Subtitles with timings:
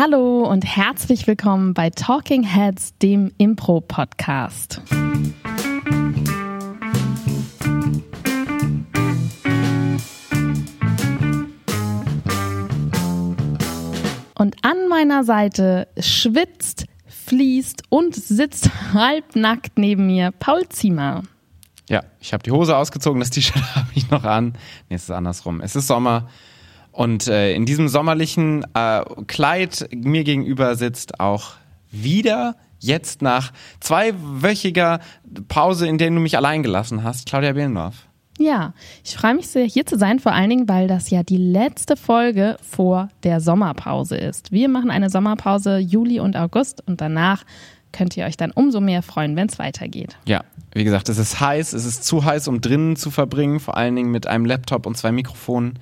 [0.00, 4.80] Hallo und herzlich willkommen bei Talking Heads, dem Impro-Podcast.
[14.36, 21.24] Und an meiner Seite schwitzt, fließt und sitzt halbnackt neben mir Paul Ziemer.
[21.88, 24.52] Ja, ich habe die Hose ausgezogen, das T-Shirt habe ich noch an.
[24.88, 25.60] Nee, es ist andersrum.
[25.60, 26.28] Es ist Sommer
[26.98, 31.52] und äh, in diesem sommerlichen äh, Kleid mir gegenüber sitzt auch
[31.92, 34.98] wieder jetzt nach zweiwöchiger
[35.46, 37.94] Pause, in der du mich allein gelassen hast, Claudia Behlendorf.
[38.40, 41.36] Ja, ich freue mich sehr, hier zu sein, vor allen Dingen, weil das ja die
[41.36, 44.50] letzte Folge vor der Sommerpause ist.
[44.50, 47.44] Wir machen eine Sommerpause Juli und August und danach
[47.92, 50.18] könnt ihr euch dann umso mehr freuen, wenn es weitergeht.
[50.26, 50.42] Ja,
[50.72, 53.94] wie gesagt, es ist heiß, es ist zu heiß, um drinnen zu verbringen, vor allen
[53.94, 55.78] Dingen mit einem Laptop und zwei Mikrofonen.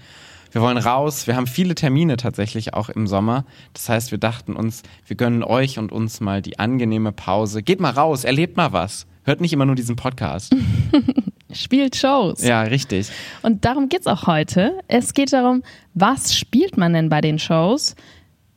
[0.57, 3.45] Wir wollen raus, wir haben viele Termine tatsächlich auch im Sommer.
[3.75, 7.63] Das heißt, wir dachten uns, wir gönnen euch und uns mal die angenehme Pause.
[7.63, 9.07] Geht mal raus, erlebt mal was.
[9.25, 10.57] Hört nicht immer nur diesen Podcast.
[11.53, 12.43] spielt Shows.
[12.43, 13.11] Ja, richtig.
[13.43, 14.79] Und darum geht es auch heute.
[14.89, 15.63] Es geht darum,
[15.93, 17.95] was spielt man denn bei den Shows?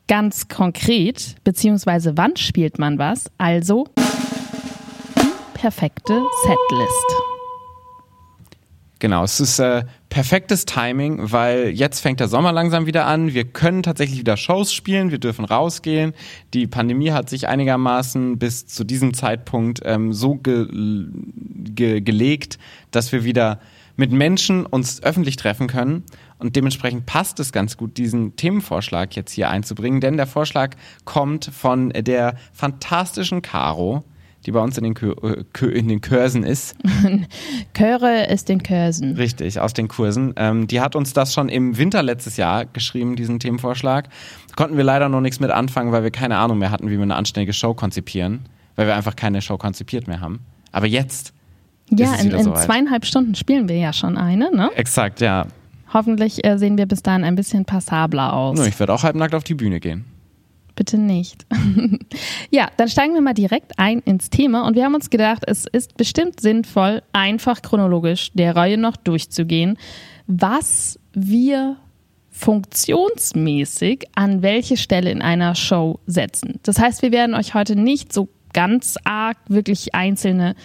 [0.08, 3.30] Ganz konkret, beziehungsweise wann spielt man was?
[3.38, 3.88] Also
[5.18, 7.29] die perfekte Setlist.
[9.00, 13.34] Genau, es ist äh, perfektes Timing, weil jetzt fängt der Sommer langsam wieder an.
[13.34, 16.14] Wir können tatsächlich wieder Shows spielen, wir dürfen rausgehen.
[16.54, 22.60] Die Pandemie hat sich einigermaßen bis zu diesem Zeitpunkt ähm, so ge ge gelegt,
[22.92, 23.60] dass wir wieder
[23.96, 26.04] mit Menschen uns öffentlich treffen können.
[26.38, 31.46] Und dementsprechend passt es ganz gut, diesen Themenvorschlag jetzt hier einzubringen, denn der Vorschlag kommt
[31.46, 34.04] von der fantastischen Caro
[34.50, 35.14] die bei uns in den, Kö
[35.62, 36.76] äh, in den Kursen ist.
[37.78, 39.14] Chöre ist den Kursen.
[39.14, 40.34] Richtig, aus den Kursen.
[40.38, 44.10] Ähm, die hat uns das schon im Winter letztes Jahr geschrieben, diesen Themenvorschlag.
[44.56, 47.04] Konnten wir leider noch nichts mit anfangen, weil wir keine Ahnung mehr hatten, wie wir
[47.04, 48.40] eine anständige Show konzipieren,
[48.76, 50.40] weil wir einfach keine Show konzipiert mehr haben.
[50.72, 51.32] Aber jetzt.
[51.92, 54.72] Ja, in, in zweieinhalb Stunden spielen wir ja schon eine, ne?
[54.76, 55.46] Exakt, ja.
[55.94, 58.66] Hoffentlich äh, sehen wir bis dahin ein bisschen passabler aus.
[58.66, 60.06] Ich werde auch halbnackt auf die Bühne gehen
[60.80, 61.46] bitte nicht.
[62.52, 65.66] ja, dann steigen wir mal direkt ein ins Thema und wir haben uns gedacht, es
[65.70, 69.78] ist bestimmt sinnvoll, einfach chronologisch der Reihe noch durchzugehen,
[70.26, 71.76] was wir
[72.30, 76.62] funktionsmäßig an welche Stelle in einer Show setzen.
[76.64, 80.56] Das heißt, wir werden euch heute nicht so ganz arg wirklich einzelne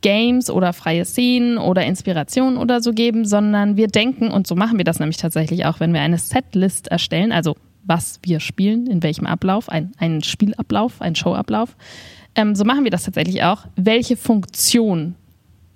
[0.00, 4.78] Games oder freie Szenen oder Inspirationen oder so geben, sondern wir denken, und so machen
[4.78, 7.56] wir das nämlich tatsächlich auch, wenn wir eine Setlist erstellen, also
[7.90, 11.76] was wir spielen, in welchem Ablauf, ein, ein Spielablauf, ein Showablauf.
[12.36, 13.66] Ähm, so machen wir das tatsächlich auch.
[13.74, 15.16] Welche Funktion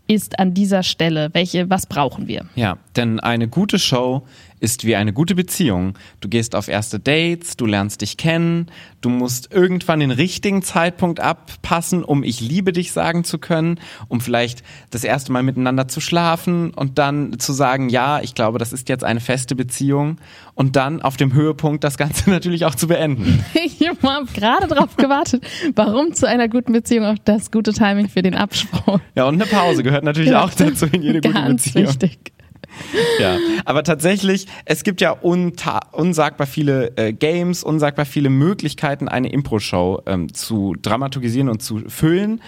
[0.07, 1.31] ist an dieser Stelle?
[1.33, 2.47] Welche, was brauchen wir?
[2.55, 4.23] Ja, denn eine gute Show
[4.65, 5.93] ist wie eine gute Beziehung.
[6.23, 8.71] Du gehst auf erste Dates, du lernst dich kennen,
[9.03, 14.23] du musst irgendwann den richtigen Zeitpunkt abpassen, um ich liebe dich sagen zu können, um
[14.23, 18.73] vielleicht das erste Mal miteinander zu schlafen und dann zu sagen, ja, ich glaube, das
[18.73, 20.17] ist jetzt eine feste Beziehung
[20.55, 23.45] und dann auf dem Höhepunkt das Ganze natürlich auch zu beenden.
[23.85, 28.23] Ich habe gerade darauf gewartet, warum zu einer guten Beziehung auch das gute Timing für
[28.23, 29.01] den Absprung.
[29.15, 31.89] Ja, und eine Pause gehört natürlich ja, auch dazu in jede gute Beziehung.
[31.89, 32.34] Wichtig.
[33.21, 40.03] Ja, aber tatsächlich, es gibt ja unsagbar viele äh, Games, unsagbar viele Möglichkeiten, eine Impro-Show
[40.07, 42.41] ähm, zu dramaturgisieren und zu füllen.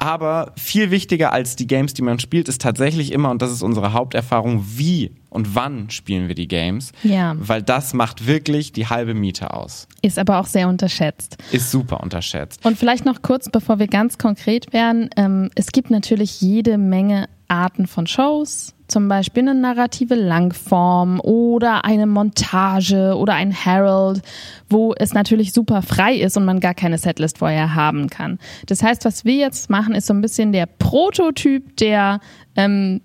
[0.00, 3.60] Aber viel wichtiger als die Games, die man spielt, ist tatsächlich immer, und das ist
[3.60, 6.92] unsere Haupterfahrung, wie und wann spielen wir die Games.
[7.02, 7.34] Ja.
[7.38, 9.86] Weil das macht wirklich die halbe Miete aus.
[10.00, 11.36] Ist aber auch sehr unterschätzt.
[11.52, 12.64] Ist super unterschätzt.
[12.64, 15.10] Und vielleicht noch kurz, bevor wir ganz konkret werden.
[15.18, 21.84] Ähm, es gibt natürlich jede Menge Arten von Shows, zum Beispiel eine narrative Langform oder
[21.84, 24.22] eine Montage oder ein Herald,
[24.68, 28.38] wo es natürlich super frei ist und man gar keine Setlist vorher haben kann.
[28.66, 32.20] Das heißt, was wir jetzt machen, ist so ein bisschen der Prototyp der
[32.56, 33.00] ähm,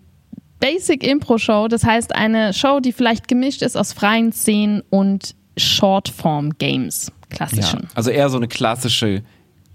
[0.60, 1.68] Basic Impro Show.
[1.68, 7.82] Das heißt, eine Show, die vielleicht gemischt ist aus freien Szenen und Shortform Games, klassischen.
[7.84, 9.24] Ja, also eher so eine klassische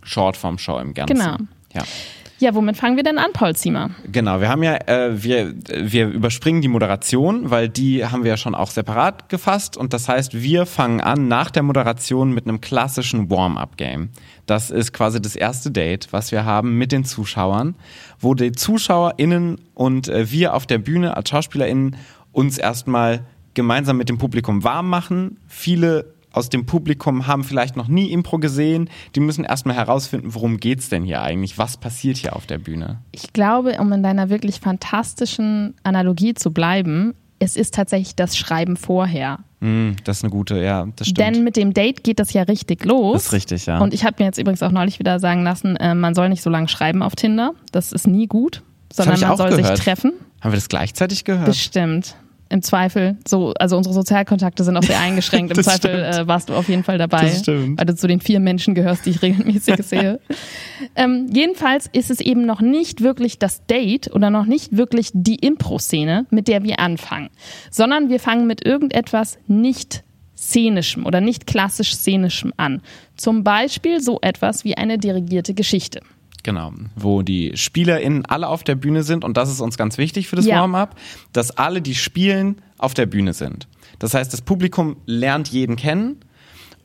[0.03, 1.17] Shortform Show im Ganzen.
[1.17, 1.37] Genau.
[1.75, 1.83] Ja.
[2.41, 3.91] Ja, womit fangen wir denn an, Paul Ziemer?
[4.11, 8.37] Genau, wir haben ja, äh, wir, wir überspringen die Moderation, weil die haben wir ja
[8.39, 12.63] schon auch separat gefasst und das heißt, wir fangen an nach der Moderation mit einem
[12.63, 14.09] klassischen Warm-up-Game.
[14.47, 17.75] Das ist quasi das erste Date, was wir haben mit den Zuschauern,
[18.19, 21.97] wo die ZuschauerInnen und äh, wir auf der Bühne als SchauspielerInnen
[22.33, 23.21] uns erstmal
[23.53, 28.39] gemeinsam mit dem Publikum warm machen, viele aus dem Publikum haben vielleicht noch nie Impro
[28.39, 28.89] gesehen.
[29.15, 31.59] Die müssen erstmal herausfinden, worum geht's denn hier eigentlich?
[31.59, 32.99] Was passiert hier auf der Bühne?
[33.13, 38.77] Ich glaube, um in deiner wirklich fantastischen Analogie zu bleiben, es ist tatsächlich das Schreiben
[38.77, 39.39] vorher.
[39.61, 41.19] Mm, das ist eine gute, ja, das stimmt.
[41.19, 43.15] Denn mit dem Date geht das ja richtig los.
[43.15, 43.79] Das ist richtig, ja.
[43.79, 46.43] Und ich habe mir jetzt übrigens auch neulich wieder sagen lassen, äh, man soll nicht
[46.43, 47.53] so lange schreiben auf Tinder.
[47.73, 48.63] Das ist nie gut,
[48.93, 49.77] sondern man soll gehört.
[49.77, 50.13] sich treffen.
[50.41, 51.47] Haben wir das gleichzeitig gehört?
[51.47, 52.15] Bestimmt.
[52.51, 55.57] Im Zweifel, so, also unsere Sozialkontakte sind auch sehr eingeschränkt.
[55.57, 57.79] Im Zweifel äh, warst du auf jeden Fall dabei, Das stimmt.
[57.79, 60.19] weil du zu den vier Menschen gehörst, die ich regelmäßig sehe.
[60.97, 65.37] Ähm, jedenfalls ist es eben noch nicht wirklich das Date oder noch nicht wirklich die
[65.37, 67.31] Impro-Szene, mit der wir anfangen,
[67.71, 70.03] sondern wir fangen mit irgendetwas nicht
[70.37, 72.83] szenischem oder nicht klassisch szenischem an.
[73.17, 76.01] Zum Beispiel so etwas wie eine dirigierte Geschichte.
[76.43, 80.29] Genau, wo die SpielerInnen alle auf der Bühne sind und das ist uns ganz wichtig
[80.29, 80.61] für das Ja.
[80.61, 80.97] Warm-up,
[81.33, 83.69] dass alle, die spielen, auf der Bühne sind.
[83.99, 86.17] Das heißt, das Publikum lernt jeden kennen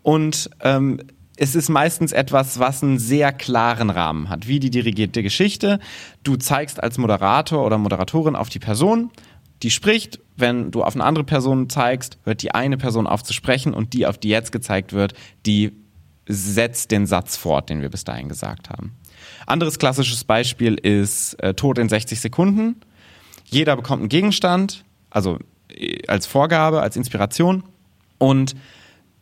[0.03, 0.99] und ähm,
[1.37, 5.79] es ist meistens etwas, was einen sehr klaren Rahmen hat, wie die dirigierte Geschichte.
[6.23, 9.11] Du zeigst als Moderator oder Moderatorin auf die Person,
[9.63, 10.19] die spricht.
[10.37, 13.93] Wenn du auf eine andere Person zeigst, hört die eine Person auf zu sprechen und
[13.93, 15.13] die, auf die jetzt gezeigt wird,
[15.45, 15.71] die
[16.27, 18.93] setzt den Satz fort, den wir bis dahin gesagt haben.
[19.45, 22.81] Anderes klassisches Beispiel ist äh, Tod in 60 Sekunden.
[23.45, 25.39] Jeder bekommt einen Gegenstand, also
[25.69, 27.63] äh, als Vorgabe, als Inspiration
[28.17, 28.55] und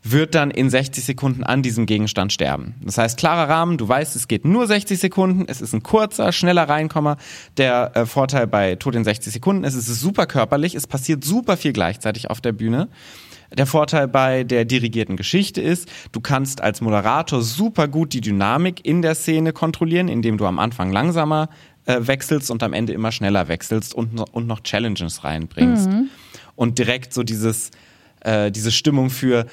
[0.04, 2.76] wird dann in 60 Sekunden an diesem Gegenstand sterben.
[2.84, 6.34] Das heißt, klarer Rahmen, du weißt, es geht nur 60 Sekunden, es ist ein kurzer,
[6.34, 7.18] schneller Reinkommer.
[7.56, 11.24] Der äh, Vorteil bei Tod in 60 Sekunden ist, es ist super körperlich, es passiert
[11.24, 12.90] super viel gleichzeitig auf der Bühne.
[13.58, 18.86] Der Vorteil bei der dirigierten Geschichte ist, du kannst als Moderator super gut die Dynamik
[18.86, 21.50] in der Szene kontrollieren, indem du am Anfang langsamer
[21.86, 25.90] äh, wechselst und am Ende immer schneller wechselst und, und noch Challenges reinbringst.
[26.56, 27.72] Und direkt so dieses,
[28.22, 29.46] äh, diese Stimmung für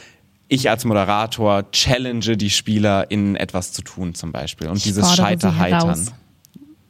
[0.48, 4.68] ich als Moderator challenge die Spieler in etwas zu tun zum Beispiel.
[4.68, 6.08] Und dieses fordere sie Scheiter-Heitern.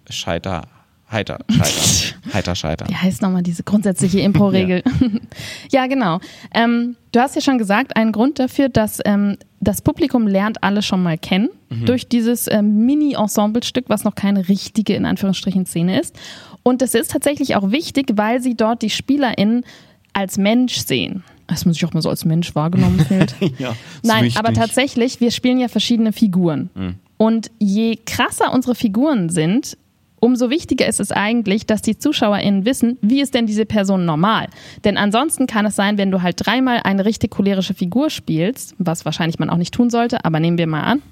[0.08, 0.62] Scheiter,
[1.10, 2.22] heiter, scheitern.
[2.34, 2.88] heiter, scheitern.
[2.88, 4.82] Wie heißt nochmal diese grundsätzliche Impro-Regel?
[5.70, 5.86] ja.
[5.86, 6.20] genau.
[6.54, 10.82] Ähm, du hast ja schon gesagt, ein Grund dafür, dass ähm, das Publikum lernt alle
[10.82, 11.50] schon mal kennen
[11.84, 16.18] durch dieses ähm, Mini-Ensemble-Stück, was noch keine richtige, in Anführungsstrichen, Szene ist.
[16.62, 19.64] Und das ist tatsächlich auch wichtig, weil sie dort die SpielerInnen
[20.12, 21.22] als Mensch sehen.
[21.46, 23.34] Das muss ich auch mal so als Mensch wahrgenommen fühlt.
[23.58, 24.38] ja, Nein, wichtig.
[24.38, 26.70] aber tatsächlich, wir spielen ja verschiedene Figuren.
[27.16, 29.76] Und je krasser unsere Figuren sind,
[30.20, 34.48] umso wichtiger ist es eigentlich, dass die ZuschauerInnen wissen, wie ist denn diese Person normal?
[34.84, 39.04] Denn ansonsten kann es sein, wenn du halt dreimal eine richtig cholerische Figur spielst, was
[39.04, 41.02] wahrscheinlich man auch nicht tun sollte, aber nehmen wir mal an.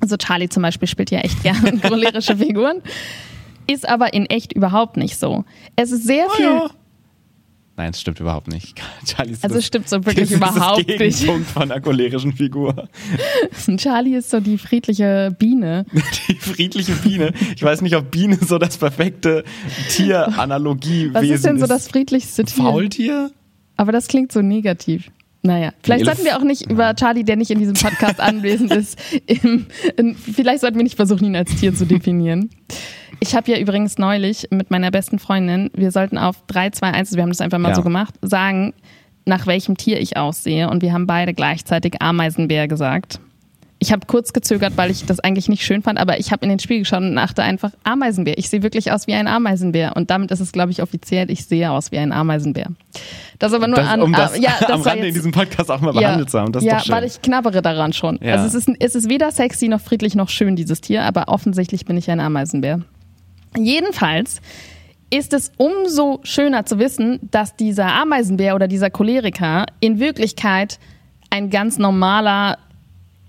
[0.00, 2.82] Also Charlie zum Beispiel spielt ja echt gerne cholerische Figuren.
[3.66, 5.44] Ist aber in echt überhaupt nicht so.
[5.76, 6.44] Es ist sehr viel.
[6.44, 6.70] ja.
[7.76, 8.80] Nein, es stimmt überhaupt nicht.
[9.04, 10.98] Charlie ist Also das, stimmt so wirklich das ist überhaupt das nicht.
[10.98, 12.88] Gegenpunkt von einer cholerischen Figur.
[13.76, 15.84] Charlie ist so die friedliche Biene.
[16.28, 17.32] Die friedliche Biene.
[17.56, 19.44] Ich weiß nicht, ob Biene so das perfekte
[19.90, 22.64] Tieranalogiewesen Was ist denn so das friedlichste Tier?
[22.64, 23.30] Faultier?
[23.76, 25.10] Aber das klingt so negativ.
[25.46, 28.98] Naja, vielleicht sollten wir auch nicht über Charlie, der nicht in diesem Podcast anwesend ist,
[29.26, 29.66] im,
[29.98, 32.48] in, vielleicht sollten wir nicht versuchen, ihn als Tier zu definieren.
[33.26, 37.14] Ich habe ja übrigens neulich mit meiner besten Freundin, wir sollten auf 3, 2, 1,
[37.16, 37.74] wir haben das einfach mal Ja.
[37.74, 38.74] so gemacht, sagen,
[39.24, 40.68] nach welchem Tier ich aussehe.
[40.68, 43.20] Und wir haben beide gleichzeitig Ameisenbär gesagt.
[43.78, 46.50] Ich habe kurz gezögert, weil ich das eigentlich nicht schön fand, aber ich habe in
[46.50, 48.36] den Spiegel geschaut und dachte einfach, Ameisenbär.
[48.36, 49.96] Ich sehe wirklich aus wie ein Ameisenbär.
[49.96, 52.66] Und damit ist es, glaube ich, offiziell, ich sehe aus wie ein Ameisenbär.
[53.38, 54.02] Das aber nur Das, an.
[54.02, 56.38] um das, ah, ja, das am Rande in jetzt- diesem Podcast auch mal behandelt zu
[56.38, 56.52] haben.
[56.52, 58.18] Das ist ja, weil ich knabbere daran schon.
[58.22, 58.34] Ja.
[58.34, 61.86] Also es ist, es ist weder sexy noch friedlich noch schön, dieses Tier, aber offensichtlich
[61.86, 62.80] bin ich ein Ameisenbär.
[63.56, 64.40] Jedenfalls
[65.10, 70.78] ist es umso schöner zu wissen, dass dieser Ameisenbär oder dieser Choleriker in Wirklichkeit
[71.30, 72.58] ein ganz normaler,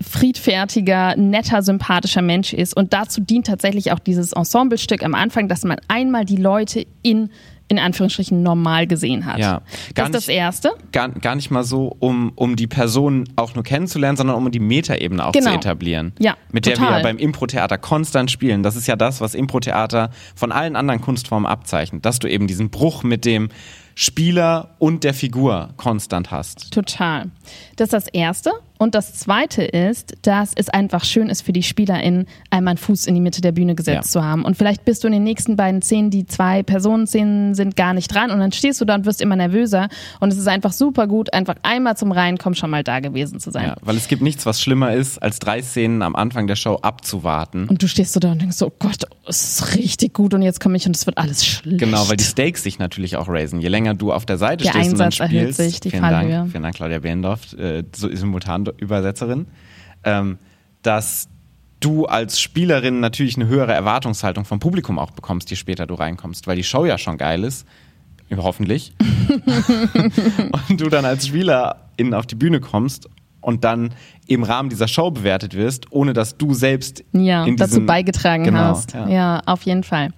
[0.01, 2.75] friedfertiger, netter, sympathischer Mensch ist.
[2.75, 7.29] Und dazu dient tatsächlich auch dieses Ensemblestück am Anfang, dass man einmal die Leute in,
[7.67, 9.39] in Anführungsstrichen, normal gesehen hat.
[9.39, 9.61] Ja,
[9.95, 10.71] das ist das Erste.
[10.91, 14.59] gar, gar nicht mal so, um, um die Person auch nur kennenzulernen, sondern um die
[14.59, 15.49] Metaebene auch Genau.
[15.51, 16.13] zu etablieren.
[16.19, 16.97] Ja, Mit der wir total.
[16.97, 18.61] ja beim Impro-Theater konstant spielen.
[18.61, 22.69] Das ist ja das, was Impro-Theater von allen anderen Kunstformen abzeichnet, dass du eben diesen
[22.69, 23.49] Bruch mit dem
[23.95, 26.71] Spieler und der Figur konstant hast.
[26.73, 27.31] Total.
[27.77, 28.51] Das ist das Erste.
[28.77, 33.07] Und das Zweite ist, dass es einfach schön ist für die SpielerInnen, einmal einen Fuß
[33.07, 34.21] in die Mitte der Bühne gesetzt Ja.
[34.21, 34.43] zu haben.
[34.43, 38.13] Und vielleicht bist du in den nächsten beiden Szenen, die zwei Personenszenen sind, gar nicht
[38.13, 38.31] dran.
[38.31, 39.87] Und dann stehst du da und wirst immer nervöser.
[40.19, 43.51] Und es ist einfach super gut, einfach einmal zum Reinkommen schon mal da gewesen zu
[43.51, 43.65] sein.
[43.67, 46.75] Ja, weil es gibt nichts, was schlimmer ist, als drei Szenen am Anfang der Show
[46.81, 47.67] abzuwarten.
[47.69, 50.41] Und du stehst so da und denkst so, oh Gott, es ist richtig gut und
[50.41, 51.79] jetzt komme ich und es wird alles schlecht.
[51.79, 53.61] Genau, weil die Stakes sich natürlich auch raisen.
[53.61, 55.91] Je länger du auf der Seite Der stehst und dann Einsatz erhöht spielst, sich, die
[55.91, 56.31] vielen Fallhöhe.
[56.31, 58.07] Dank, vielen Dank, Claudia Behrendorf, äh, so
[58.65, 59.47] Simultanübersetzerin,
[60.03, 60.37] ähm,
[60.81, 61.29] dass
[61.79, 66.47] du als Spielerin natürlich eine höhere Erwartungshaltung vom Publikum auch bekommst, je später du reinkommst,
[66.47, 67.65] weil die Show ja schon geil ist
[68.35, 68.93] hoffentlich,
[70.69, 73.07] und du dann als Spielerin auf die Bühne kommst
[73.41, 73.93] und dann
[74.27, 78.59] im Rahmen dieser Show bewertet wirst, ohne dass du selbst ja, in dazu beigetragen genau,
[78.59, 78.93] hast.
[78.93, 79.07] Ja.
[79.07, 79.41] Ja.
[79.45, 80.09] auf jeden Fall.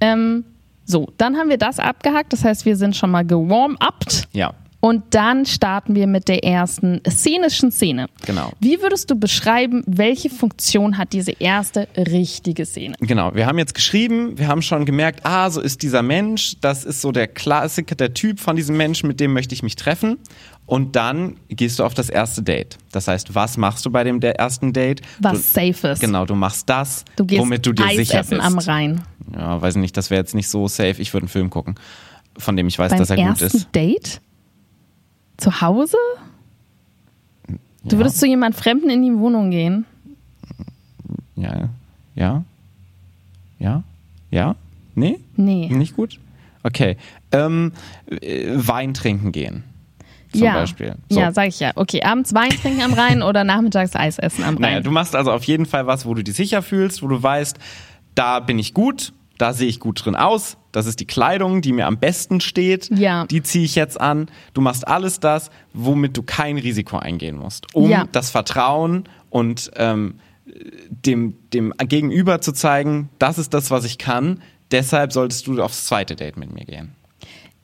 [0.00, 0.44] Ähm,
[0.84, 2.32] so, dann haben wir das abgehakt.
[2.32, 4.28] Das heißt, wir sind schon mal gewarm-upt.
[4.32, 8.08] ja, Und dann starten wir mit der ersten szenischen Szene.
[8.26, 8.50] Genau.
[8.58, 12.96] Wie würdest du beschreiben, welche Funktion hat diese erste richtige Szene?
[12.98, 16.82] Genau, wir haben jetzt geschrieben, wir haben schon gemerkt, ah, so ist dieser Mensch, das
[16.82, 20.18] ist so der Klassiker, der Typ von diesem Menschen, mit dem möchte ich mich treffen.
[20.66, 22.76] Und dann gehst du auf das erste Date.
[22.90, 25.00] Das heißt, was machst du bei dem ersten Date?
[25.20, 26.00] Was du, safe ist.
[26.00, 28.42] Genau, du machst das, Du womit du dir Eis sicher essen bist.
[28.48, 29.02] am Rhein.
[29.32, 30.96] Ja, weiß nicht, das wäre jetzt nicht so safe.
[31.00, 31.76] Ich würde einen Film gucken,
[32.36, 33.68] von dem ich weiß, Beim dass er gut ersten ist.
[33.72, 34.20] Date?
[35.36, 35.96] Zu Hause?
[37.84, 37.98] Du Ja.
[37.98, 39.84] würdest zu jemand Fremden in die Wohnung gehen?
[41.36, 41.68] Ja,
[42.14, 42.44] ja,
[43.58, 43.82] ja,
[44.30, 44.54] ja,
[44.94, 45.68] nee, Nee.
[45.68, 46.18] nicht gut.
[46.62, 46.96] Okay,
[47.32, 47.72] ähm,
[48.08, 49.64] äh, Wein trinken gehen.
[50.32, 50.54] Zum ja.
[50.54, 50.94] Beispiel.
[51.10, 51.18] So.
[51.20, 51.72] Ja, sag ich ja.
[51.74, 54.60] Okay, abends Wein trinken am Rhein oder nachmittags Eis essen am Rhein.
[54.62, 57.20] Naja, du machst also auf jeden Fall was, wo du dich sicher fühlst, wo du
[57.22, 57.58] weißt,
[58.14, 61.72] da bin ich gut, da sehe ich gut drin aus, das ist die Kleidung, die
[61.72, 63.26] mir am besten steht, Ja.
[63.26, 64.30] die ziehe ich jetzt an.
[64.54, 68.06] Du machst alles das, womit du kein Risiko eingehen musst, um Ja.
[68.12, 70.14] das Vertrauen und ähm,
[70.90, 75.86] dem, dem Gegenüber zu zeigen, das ist das, was ich kann, deshalb solltest du aufs
[75.86, 76.94] zweite Date mit mir gehen.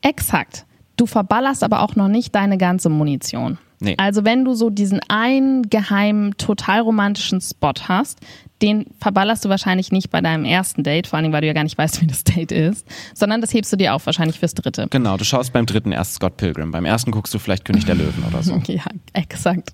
[0.02, 0.64] Exakt.
[0.98, 3.56] Du verballerst aber auch noch nicht deine ganze Munition.
[3.80, 3.94] Nee.
[3.96, 8.18] Also wenn du so diesen einen geheimen, total romantischen Spot hast,
[8.60, 11.62] den verballerst du wahrscheinlich nicht bei deinem ersten Date, vor allem weil du ja gar
[11.62, 14.88] nicht weißt, wie das Date ist, sondern das hebst du dir auf, wahrscheinlich fürs dritte.
[14.90, 17.94] Genau, du schaust beim dritten erst Scott Pilgrim, beim ersten guckst du vielleicht König der
[17.94, 18.60] Löwen oder so.
[18.68, 19.72] Ja, exakt.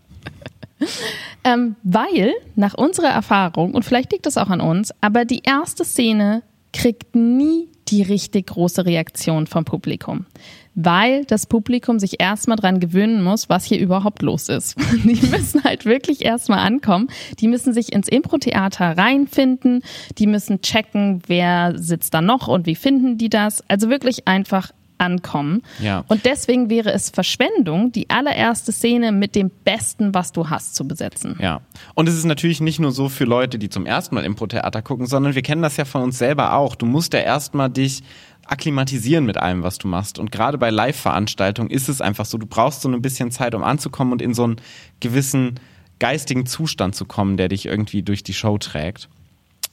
[1.44, 5.84] ähm, weil nach unserer Erfahrung, und vielleicht liegt es auch an uns, aber die erste
[5.84, 10.26] Szene kriegt nie die richtig große Reaktion vom Publikum.
[10.74, 14.76] Weil das Publikum sich erstmal dran gewöhnen muss, was hier überhaupt los ist.
[15.04, 17.08] Die müssen halt wirklich erstmal ankommen.
[17.40, 19.82] Die müssen sich ins Impro-Theater reinfinden.
[20.18, 23.62] Die müssen checken, wer sitzt da noch und wie finden die das.
[23.68, 25.62] Also wirklich einfach ankommen.
[25.80, 26.04] Ja.
[26.08, 30.86] Und deswegen wäre es Verschwendung, die allererste Szene mit dem Besten, was du hast, zu
[30.86, 31.36] besetzen.
[31.40, 31.60] Ja.
[31.94, 35.06] Und es ist natürlich nicht nur so für Leute, die zum ersten Mal Impro-Theater gucken,
[35.06, 36.74] sondern wir kennen das ja von uns selber auch.
[36.74, 38.02] Du musst ja erstmal dich
[38.46, 40.18] akklimatisieren mit allem, was du machst.
[40.18, 43.62] Und gerade bei Live-Veranstaltungen ist es einfach so, du brauchst so ein bisschen Zeit, um
[43.62, 44.56] anzukommen und in so einen
[45.00, 45.60] gewissen
[45.98, 49.08] geistigen Zustand zu kommen, der dich irgendwie durch die Show trägt.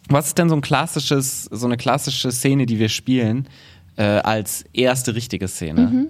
[0.09, 3.47] Was ist denn so ein klassisches, so eine klassische Szene, die wir spielen,
[3.97, 6.07] äh, als erste richtige Szene?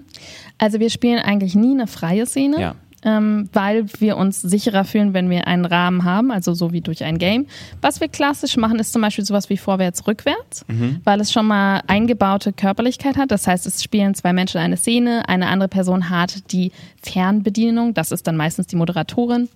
[0.58, 2.60] Also wir spielen eigentlich nie eine freie Szene.
[2.60, 2.74] Ja.
[3.04, 7.02] Ähm, weil wir uns sicherer fühlen, wenn wir einen Rahmen haben, also so wie durch
[7.02, 7.46] ein Game.
[7.80, 10.64] Was wir klassisch machen, ist zum Beispiel sowas wie vorwärts, rückwärts,
[11.02, 13.32] weil es schon mal eingebaute Körperlichkeit hat.
[13.32, 16.70] Das heißt, es spielen zwei Menschen eine Szene, eine andere Person hat die
[17.02, 19.48] Fernbedienung, das ist dann meistens die Moderatorin,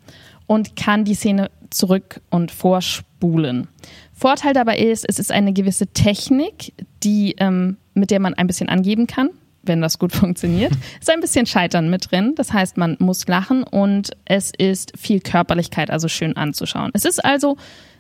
[0.47, 3.69] und kann die Szene zurück und vorspulen.
[4.13, 6.73] Vorteil dabei ist, es ist eine gewisse Technik,
[7.03, 9.31] die, ähm, mit der man ein bisschen angeben kann,
[9.67, 10.73] wenn das gut funktioniert.
[11.01, 12.35] ist ein bisschen Scheitern mit drin.
[12.37, 16.91] Das heißt, man muss lachen und es ist viel Körperlichkeit, also schön anzuschauen.
[16.95, 17.57] Es ist also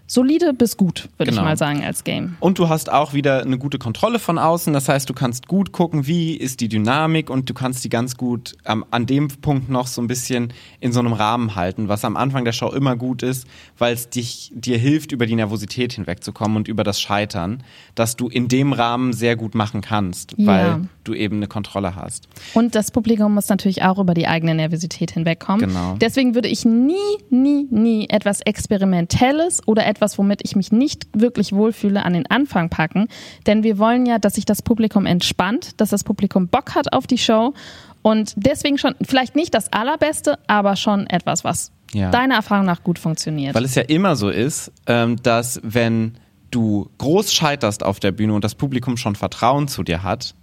[0.09, 1.43] solide bis gut, würde Genau.
[1.43, 2.37] ich mal sagen, als Game.
[2.39, 4.73] Und du hast auch wieder eine gute Kontrolle von außen.
[4.73, 8.17] Das heißt, du kannst gut gucken, wie ist die Dynamik und du kannst die ganz
[8.17, 12.05] gut ähm, an dem Punkt noch so ein bisschen in so einem Rahmen halten, was
[12.05, 15.95] am Anfang der Show immer gut ist, weil es dich dir hilft, über die Nervosität
[15.95, 17.65] hinwegzukommen und über das Scheitern,
[17.97, 20.47] dass du in dem Rahmen sehr gut machen kannst, Ja.
[20.47, 22.29] weil du eben eine Kontrolle hast.
[22.55, 25.69] Und das Publikum muss natürlich auch über die eigene Nervosität hinwegkommen.
[25.69, 25.97] Genau.
[26.01, 26.95] Deswegen würde ich nie,
[27.31, 32.69] nie, nie etwas Experimentelles oder etwas, womit ich mich nicht wirklich wohlfühle, an den Anfang
[32.69, 33.09] packen.
[33.47, 37.07] Denn wir wollen ja, dass sich das Publikum entspannt, dass das Publikum Bock hat auf
[37.07, 37.55] die Show.
[38.03, 42.11] Und deswegen schon, vielleicht nicht das Allerbeste, aber schon etwas, was Ja.
[42.11, 43.55] deiner Erfahrung nach gut funktioniert.
[43.55, 46.15] Weil es ja immer so ist, ähm, dass wenn
[46.51, 50.35] du groß scheiterst auf der Bühne und das Publikum schon Vertrauen zu dir hat,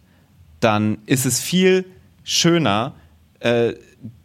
[0.64, 1.86] dann ist es viel
[2.24, 2.94] schöner,
[3.40, 3.74] äh,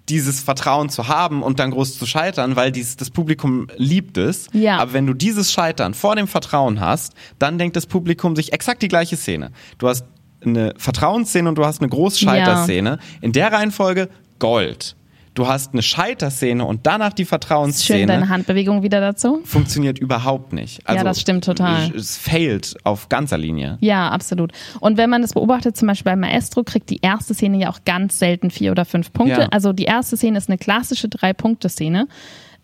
[0.09, 4.47] dieses Vertrauen zu haben und dann groß zu scheitern, weil dies, das Publikum liebt es.
[4.53, 4.79] Ja.
[4.79, 8.83] Aber wenn du dieses Scheitern vor dem Vertrauen hast, dann denkt das Publikum sich exakt
[8.83, 9.51] die gleiche Szene.
[9.77, 10.05] Du hast
[10.45, 12.99] eine Vertrauensszene und du hast eine Großscheiterszene.
[13.21, 14.97] In der Reihenfolge Gold.
[15.39, 19.41] Du hast eine Scheiterszene und danach die Schön Vertrauensszene deine Handbewegung wieder dazu.
[19.45, 20.81] funktioniert überhaupt nicht.
[20.85, 21.93] Also, das stimmt total.
[21.95, 23.79] Es failt auf ganzer Linie.
[23.81, 24.51] Ja, absolut.
[24.81, 27.79] Und wenn man das beobachtet, zum Beispiel bei Maestro, kriegt die erste Szene ja auch
[27.85, 29.43] ganz selten vier oder fünf Punkte.
[29.43, 29.49] Ja.
[29.53, 32.09] Also die erste Szene ist eine klassische Drei-Punkte-Szene.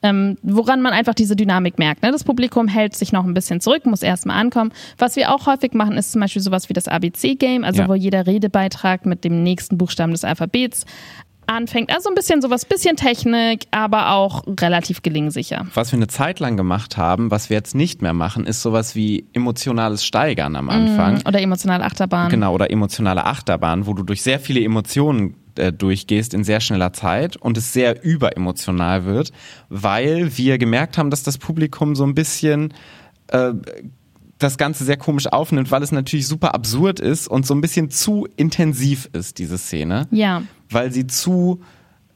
[0.02, 2.02] ähm, woran man einfach diese Dynamik merkt.
[2.02, 2.10] Ne?
[2.12, 4.70] Das Publikum hält sich noch ein bisschen zurück, muss erstmal ankommen.
[4.98, 7.88] Was wir auch häufig machen, ist zum Beispiel sowas wie das ABC-Game, also Ja.
[7.88, 10.84] wo jeder Redebeitrag mit dem nächsten Buchstaben des Alphabets
[11.46, 11.90] anfängt.
[11.92, 15.66] Also ein bisschen sowas, bisschen Technik, aber auch relativ gelingsicher.
[15.74, 18.94] Was wir eine Zeit lang gemacht haben, was wir jetzt nicht mehr machen, ist sowas
[18.94, 21.22] wie emotionales Steigern am Anfang.
[21.26, 22.30] Oder emotionale Achterbahn.
[22.30, 26.92] Genau, oder emotionale Achterbahn, wo du durch sehr viele Emotionen äh, durchgehst in sehr schneller
[26.92, 29.32] Zeit und es sehr überemotional wird,
[29.68, 32.74] weil wir gemerkt haben, dass das Publikum so ein bisschen
[33.28, 33.52] äh,
[34.38, 37.90] das Ganze sehr komisch aufnimmt, weil es natürlich super absurd ist und so ein bisschen
[37.90, 40.08] zu intensiv ist, diese Szene.
[40.10, 40.42] Ja.
[40.70, 41.60] Weil sie zu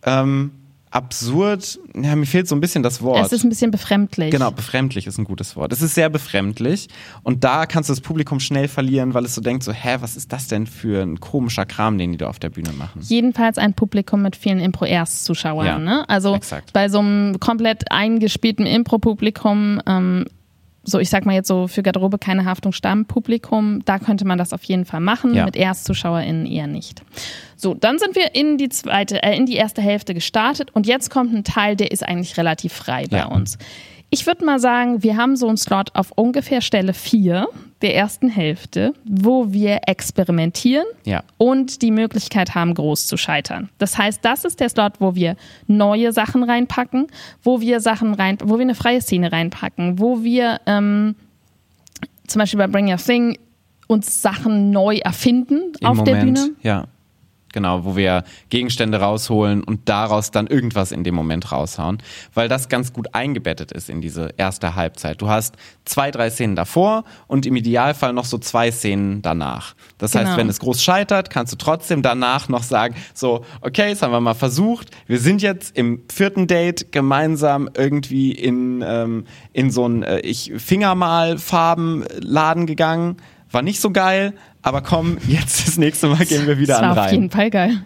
[0.03, 0.53] ähm,
[0.91, 3.25] absurd, ja, mir fehlt so ein bisschen das Wort.
[3.25, 4.31] Es ist ein bisschen befremdlich.
[4.31, 5.73] Genau, befremdlich ist ein gutes Wort.
[5.73, 6.89] Es ist sehr befremdlich
[7.23, 10.17] und da kannst du das Publikum schnell verlieren, weil es so denkt, so, hä, was
[10.17, 13.01] ist das denn für ein komischer Kram, den die da auf der Bühne machen?
[13.03, 15.67] Jedenfalls ein Publikum mit vielen Impro-Erst-Zuschauern.
[15.67, 16.09] Ja, ne?
[16.09, 16.73] Also exakt.
[16.73, 20.25] bei so einem komplett eingespielten Impro-Publikum, ähm,
[20.89, 24.53] so ich sag mal jetzt so für Garderobe keine Haftung Stammpublikum, da könnte man das
[24.53, 25.45] auf jeden Fall machen, Ja.
[25.45, 27.03] mit ErstzuschauerInnen eher nicht.
[27.57, 31.11] So, dann sind wir in die zweite, äh, in die erste Hälfte gestartet und jetzt
[31.11, 33.27] kommt ein Teil, der ist eigentlich relativ frei bei Ja.
[33.27, 33.59] uns.
[34.11, 37.47] Ich würde mal sagen, wir haben so einen Slot auf ungefähr Stelle 4
[37.83, 41.23] der ersten Hälfte, wo wir experimentieren Ja.
[41.37, 43.69] und die Möglichkeit haben, groß zu scheitern.
[43.79, 45.37] Das heißt, das ist der Slot, wo wir
[45.67, 47.09] neue Sachen reinpacken,
[47.43, 51.15] wo wir Sachen rein, wo wir eine freie Szene reinpacken, wo wir ähm,
[52.27, 53.39] zum Beispiel bei Bring Your Thing
[53.89, 56.51] uns Sachen neu erfinden Im auf Moment, der Bühne.
[56.63, 56.85] Ja.
[57.53, 61.97] Genau, wo wir Gegenstände rausholen und daraus dann irgendwas in dem Moment raushauen,
[62.35, 65.23] weil das ganz gut eingebettet ist in diese erste Halbzeit.
[65.23, 69.75] Du hast zwei, drei Szenen davor und im Idealfall noch so zwei Szenen danach.
[69.97, 70.37] Das heißt, Genau.
[70.37, 74.21] wenn es groß scheitert, kannst du trotzdem danach noch sagen, so, okay, das haben wir
[74.21, 74.91] mal versucht.
[75.07, 79.25] Wir sind jetzt im vierten Date gemeinsam irgendwie in, ähm,
[79.55, 83.17] in so ein äh, ich Fingermal-Farbenladen gegangen.
[83.51, 84.35] War nicht so geil,
[84.69, 87.31] aber komm, jetzt das nächste Mal gehen wir wieder Das an war auf jeden rein.
[87.31, 87.83] Fall geil.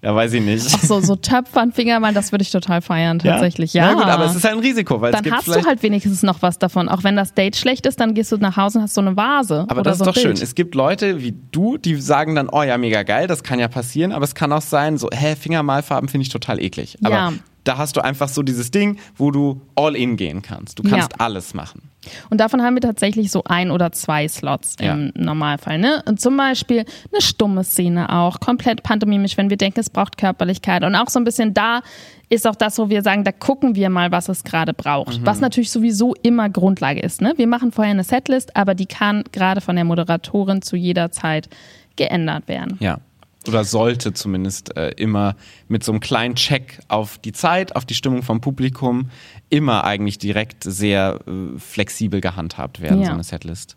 [0.00, 0.64] Ja, weiß ich nicht.
[0.76, 3.72] Ach so, so Töpfern, Fingermann, das würde ich total feiern, tatsächlich.
[3.74, 5.66] Ja, Na gut, aber es ist halt ein Risiko, weil es dann gibt hast du
[5.66, 6.88] halt wenigstens noch was davon.
[6.88, 9.16] Auch wenn das Date schlecht ist, dann gehst du nach Hause und hast so eine
[9.16, 9.64] Vase.
[9.68, 10.30] aber das so ist ein doch schön.
[10.34, 10.42] Bild.
[10.42, 13.66] Es gibt Leute wie du, die sagen dann, oh ja, mega geil, das kann ja
[13.66, 16.96] passieren, aber es kann auch sein, so, hä, Fingermalfarben finde ich total eklig.
[17.02, 17.32] Aber Ja.
[17.64, 20.78] da hast du einfach so dieses Ding, wo du all in gehen kannst.
[20.78, 21.18] Du kannst Ja.
[21.26, 21.87] alles machen.
[22.30, 24.92] Und davon haben wir tatsächlich so ein oder zwei Slots Ja.
[24.94, 25.78] im Normalfall.
[25.78, 26.02] Ne?
[26.06, 30.84] Und zum Beispiel eine stumme Szene auch, komplett pantomimisch, wenn wir denken, es braucht Körperlichkeit.
[30.84, 31.80] Und auch so ein bisschen da
[32.28, 35.24] ist auch das, wo wir sagen, da gucken wir mal, was es gerade braucht.
[35.24, 37.20] Was natürlich sowieso immer Grundlage ist.
[37.22, 37.32] Ne?
[37.36, 41.48] Wir machen vorher eine Setlist, aber die kann gerade von der Moderatorin zu jeder Zeit
[41.96, 42.76] geändert werden.
[42.80, 42.98] Ja.
[43.46, 45.36] Oder sollte zumindest äh, immer
[45.68, 49.10] mit so einem kleinen Check auf die Zeit, auf die Stimmung vom Publikum,
[49.48, 53.06] immer eigentlich direkt sehr äh, flexibel gehandhabt werden, Ja.
[53.06, 53.76] so eine Setlist.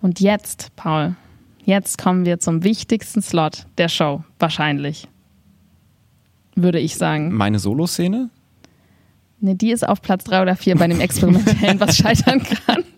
[0.00, 1.14] Und jetzt, Paul,
[1.64, 5.08] jetzt kommen wir zum wichtigsten Slot der Show, wahrscheinlich.
[6.54, 7.32] Würde ich sagen.
[7.34, 8.30] Meine Solo-Szene?
[9.40, 12.84] Ne, die ist auf Platz drei oder vier bei dem Experimentellen, was scheitern kann.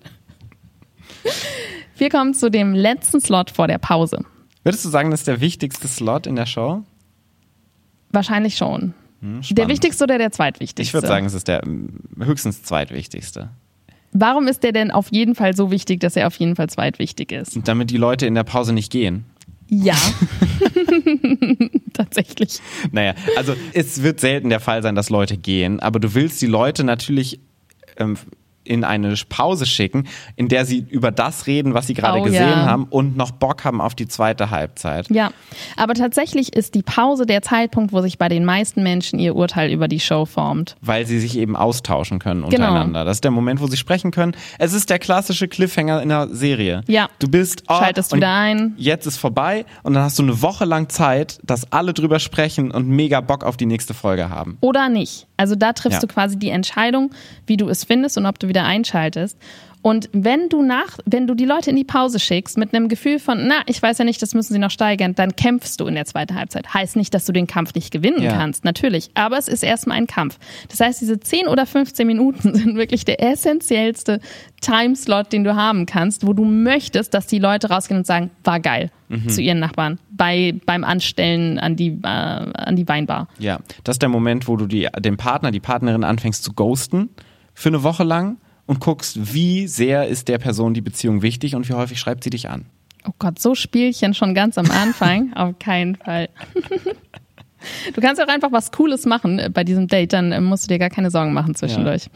[1.96, 4.24] Wir kommen zu dem letzten Slot vor der Pause.
[4.64, 6.82] Würdest du sagen, das ist der wichtigste Slot in der Show?
[8.10, 8.94] Wahrscheinlich schon.
[9.20, 10.82] Hm, Der wichtigste oder der zweitwichtigste?
[10.82, 13.50] Ich würde sagen, es ist der ähm, höchstens zweitwichtigste.
[14.12, 17.32] Warum ist der denn auf jeden Fall so wichtig, dass er auf jeden Fall zweitwichtig
[17.32, 17.56] ist?
[17.56, 19.24] Und damit die Leute in der Pause nicht gehen.
[19.68, 19.96] Ja.
[21.92, 22.60] Tatsächlich.
[22.92, 26.46] Naja, also es wird selten der Fall sein, dass Leute gehen, aber du willst die
[26.46, 27.40] Leute natürlich
[27.96, 28.16] ähm,
[28.64, 32.48] in eine Pause schicken, in der sie über das reden, was sie gerade Oh, gesehen
[32.48, 32.66] ja.
[32.66, 35.08] haben und noch Bock haben auf die zweite Halbzeit.
[35.10, 35.30] Ja,
[35.76, 39.70] aber tatsächlich ist die Pause der Zeitpunkt, wo sich bei den meisten Menschen ihr Urteil
[39.70, 40.76] über die Show formt.
[40.80, 42.66] Weil sie sich eben austauschen können Genau.
[42.68, 43.04] untereinander.
[43.04, 44.32] Das ist der Moment, wo sie sprechen können.
[44.58, 46.82] Es ist der klassische Cliffhanger in der Serie.
[46.86, 47.08] Ja.
[47.18, 48.74] Du bist, oh, Schaltest und wieder ein.
[48.76, 52.70] Jetzt ist vorbei und dann hast du eine Woche lang Zeit, dass alle drüber sprechen
[52.70, 54.56] und mega Bock auf die nächste Folge haben.
[54.60, 55.26] Oder nicht.
[55.36, 56.06] Also da triffst Ja.
[56.06, 57.10] du quasi die Entscheidung,
[57.46, 59.36] wie du es findest und ob du wieder einschaltest.
[59.84, 63.18] Und wenn du nach, wenn du die Leute in die Pause schickst mit einem Gefühl
[63.18, 65.94] von, na, ich weiß ja nicht, das müssen sie noch steigern, dann kämpfst du in
[65.94, 66.72] der zweiten Halbzeit.
[66.72, 68.32] Heißt nicht, dass du den Kampf nicht gewinnen Ja.
[68.32, 69.10] kannst, natürlich.
[69.12, 70.38] Aber es ist erstmal ein Kampf.
[70.70, 74.20] Das heißt, diese 10 oder 15 Minuten sind wirklich der essentiellste
[74.62, 78.60] Timeslot, den du haben kannst, wo du möchtest, dass die Leute rausgehen und sagen, war
[78.60, 78.90] geil
[79.28, 83.28] zu ihren Nachbarn bei, beim Anstellen an die, äh, an die Weinbar.
[83.38, 87.10] Ja, das ist der Moment, wo du die, den Partner, die Partnerin anfängst zu ghosten
[87.52, 91.68] für eine Woche lang und guckst, wie sehr ist der Person die Beziehung wichtig und
[91.68, 92.66] wie häufig schreibt sie dich an.
[93.06, 95.32] Oh Gott, so Spielchen schon ganz am Anfang?
[95.36, 96.28] Auf keinen Fall.
[97.94, 100.68] Du kannst auch einfach was Cooles machen äh, bei diesem Date, dann äh, musst du
[100.68, 102.08] dir gar keine Sorgen machen zwischendurch.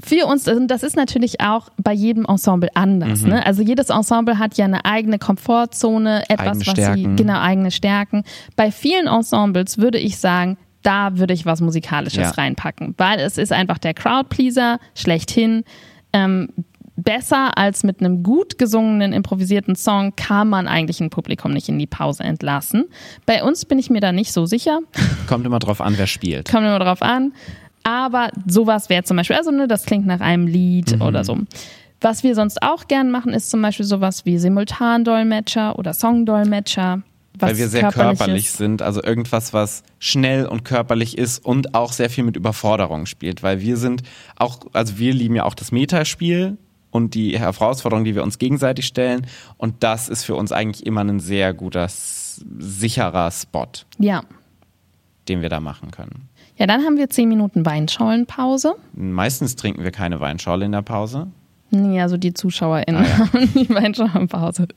[0.00, 3.22] Für uns, äh, das ist natürlich auch bei jedem Ensemble anders.
[3.22, 3.30] Mhm.
[3.30, 3.46] Ne?
[3.46, 8.24] Also jedes Ensemble hat ja eine eigene Komfortzone, etwas, Eigene was sie, genau, eigene Stärken.
[8.56, 12.30] Bei vielen Ensembles würde ich sagen, da würde ich was Musikalisches Ja.
[12.30, 15.64] reinpacken, weil es ist einfach der Crowdpleaser schlechthin.
[16.12, 16.48] Ähm,
[16.96, 21.78] besser als mit einem gut gesungenen, improvisierten Song kann man eigentlich ein Publikum nicht in
[21.78, 22.84] die Pause entlassen.
[23.24, 24.80] Bei uns bin ich mir da nicht so sicher.
[25.26, 26.50] Kommt immer drauf an, wer spielt.
[26.50, 27.32] Kommt immer drauf an.
[27.82, 31.02] Aber sowas wäre zum Beispiel, also ne, das klingt nach einem Lied Mhm.
[31.02, 31.38] oder so.
[32.00, 37.02] Was wir sonst auch gern machen, ist zum Beispiel sowas wie Simultandolmetscher oder Songdolmetscher.
[37.38, 42.10] Weil wir sehr körperlich sind, also irgendwas, was schnell und körperlich ist und auch sehr
[42.10, 44.02] viel mit Überforderung spielt, weil wir sind
[44.36, 46.58] auch, also wir lieben ja auch das Metaspiel
[46.90, 51.02] und die Herausforderungen, die wir uns gegenseitig stellen und das ist für uns eigentlich immer
[51.04, 53.66] ein sehr guter, sicherer Spot,
[53.98, 54.22] Ja.
[55.28, 56.28] den wir da machen können.
[56.58, 58.74] Ja, dann haben wir 10 Minuten Weinschaulenpause.
[58.92, 61.28] Meistens trinken wir keine Weinschorle in der Pause.
[61.70, 63.18] Nee, also die ZuschauerInnen Ah, ja.
[63.32, 64.68] haben die Weinschaulenpause.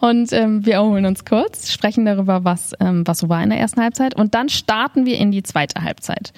[0.00, 3.58] Und ähm, wir erholen uns kurz, sprechen darüber, was, ähm, was so war in der
[3.58, 4.14] ersten Halbzeit.
[4.14, 6.32] Und dann starten wir in die zweite Halbzeit.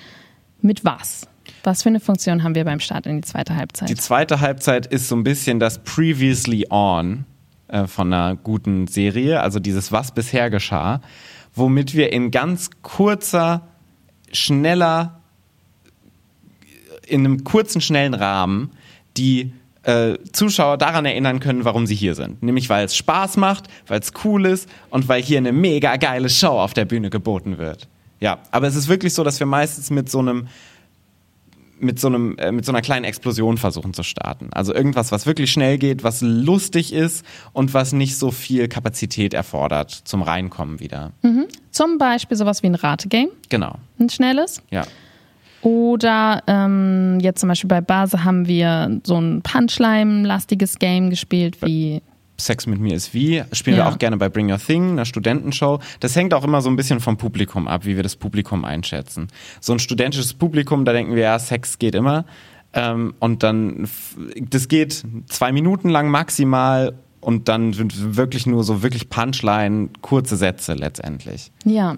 [0.62, 1.26] Mit was?
[1.62, 3.90] Was für eine Funktion haben wir beim Start in die zweite Halbzeit?
[3.90, 7.26] Die zweite Halbzeit ist so ein bisschen das Previously On
[7.68, 11.00] äh, von einer guten Serie, also dieses Was bisher geschah,
[11.54, 13.68] womit wir in ganz kurzer,
[14.32, 15.20] schneller,
[17.06, 18.70] in einem kurzen, schnellen Rahmen
[19.16, 22.42] die äh, Zuschauer daran erinnern können, warum sie hier sind.
[22.42, 26.28] Nämlich weil es Spaß macht, weil es cool ist und weil hier eine mega geile
[26.28, 27.88] Show auf der Bühne geboten wird.
[28.20, 30.48] Ja, aber es ist wirklich so, dass wir meistens mit so einem
[31.82, 34.50] mit so einem äh, mit so einer kleinen Explosion versuchen zu starten.
[34.52, 39.32] Also irgendwas, was wirklich schnell geht, was lustig ist und was nicht so viel Kapazität
[39.32, 41.12] erfordert zum Reinkommen wieder.
[41.70, 43.76] Zum Beispiel sowas wie ein Rategame, Genau.
[43.98, 44.62] ein schnelles.
[44.70, 44.84] Ja.
[45.62, 52.02] Oder ähm, jetzt zum Beispiel bei Base haben wir so ein Punchline-lastiges Game gespielt wie
[52.38, 53.84] Sex mit mir ist wie, spielen Ja.
[53.84, 55.78] wir auch gerne bei Bring Your Thing, einer Studentenshow.
[56.00, 59.28] Das hängt auch immer so ein bisschen vom Publikum ab, wie wir das Publikum einschätzen.
[59.60, 62.24] So ein studentisches Publikum, da denken wir, ja, Sex geht immer.
[62.72, 63.88] Ähm, und dann,
[64.48, 70.36] das geht zwei Minuten lang maximal und dann sind wirklich nur so wirklich Punchline, kurze
[70.36, 71.52] Sätze letztendlich.
[71.64, 71.96] Ja.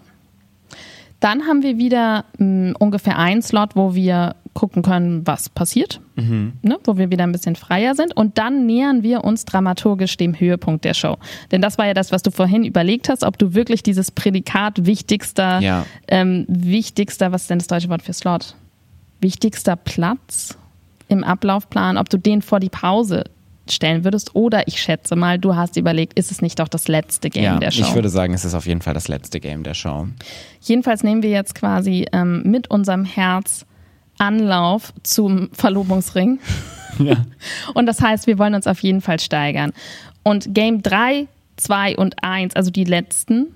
[1.22, 6.78] Dann haben wir wieder mh, ungefähr einen Slot, wo wir gucken können, was passiert, ne,
[6.84, 8.14] wo wir wieder ein bisschen freier sind.
[8.14, 11.16] Und dann nähern wir uns dramaturgisch dem Höhepunkt der Show.
[11.50, 14.84] Denn das war ja das, was du vorhin überlegt hast, ob du wirklich dieses Prädikat
[14.84, 15.86] wichtigster, Ja.
[16.08, 18.54] ähm, wichtigster, was ist denn das deutsche Wort für Slot?
[19.22, 20.58] Wichtigster Platz
[21.08, 23.24] im Ablaufplan, ob du den vor die Pause
[23.70, 27.30] stellen würdest oder ich schätze mal, du hast überlegt, ist es nicht doch das letzte
[27.30, 27.82] Game ja, der Show?
[27.82, 30.08] ich würde sagen, es ist auf jeden Fall das letzte Game der Show.
[30.60, 33.66] Jedenfalls nehmen wir jetzt quasi ähm, mit unserem Herz
[34.18, 36.38] Anlauf zum Verlobungsring.
[36.98, 37.24] Ja.
[37.72, 39.72] Und das heißt, wir wollen uns auf jeden Fall steigern.
[40.24, 43.46] Und Game 3, 2 und 1, also die letzten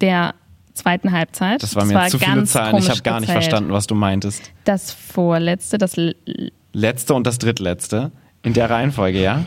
[0.00, 0.36] der
[0.74, 1.60] zweiten Halbzeit.
[1.60, 3.44] Das war mir jetzt zu viele Zahlen, ich habe gar nicht gezählt.
[3.44, 4.52] verstanden, was du meintest.
[4.64, 5.96] Das vorletzte, das
[6.72, 8.12] Letzte und das drittletzte.
[8.42, 9.44] In der Reihenfolge, ja?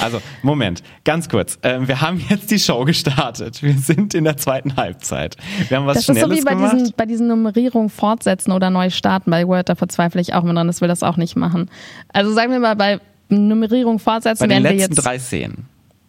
[0.00, 1.58] Also, Moment, ganz kurz.
[1.62, 3.62] Ähm, wir haben jetzt die Show gestartet.
[3.62, 5.36] Wir sind in der zweiten Halbzeit.
[5.68, 6.74] Wir haben was das ist so Schnelles wie bei gemacht.
[6.74, 9.30] diesen, bei diesen Nummerierungen fortsetzen oder neu starten.
[9.30, 11.70] Bei Word, da verzweifle ich auch immer dran, das will das auch nicht machen.
[12.12, 15.66] Also sagen wir mal, bei Nummerierung fortsetzen bei den werden wir letzten jetzt drei Szenen.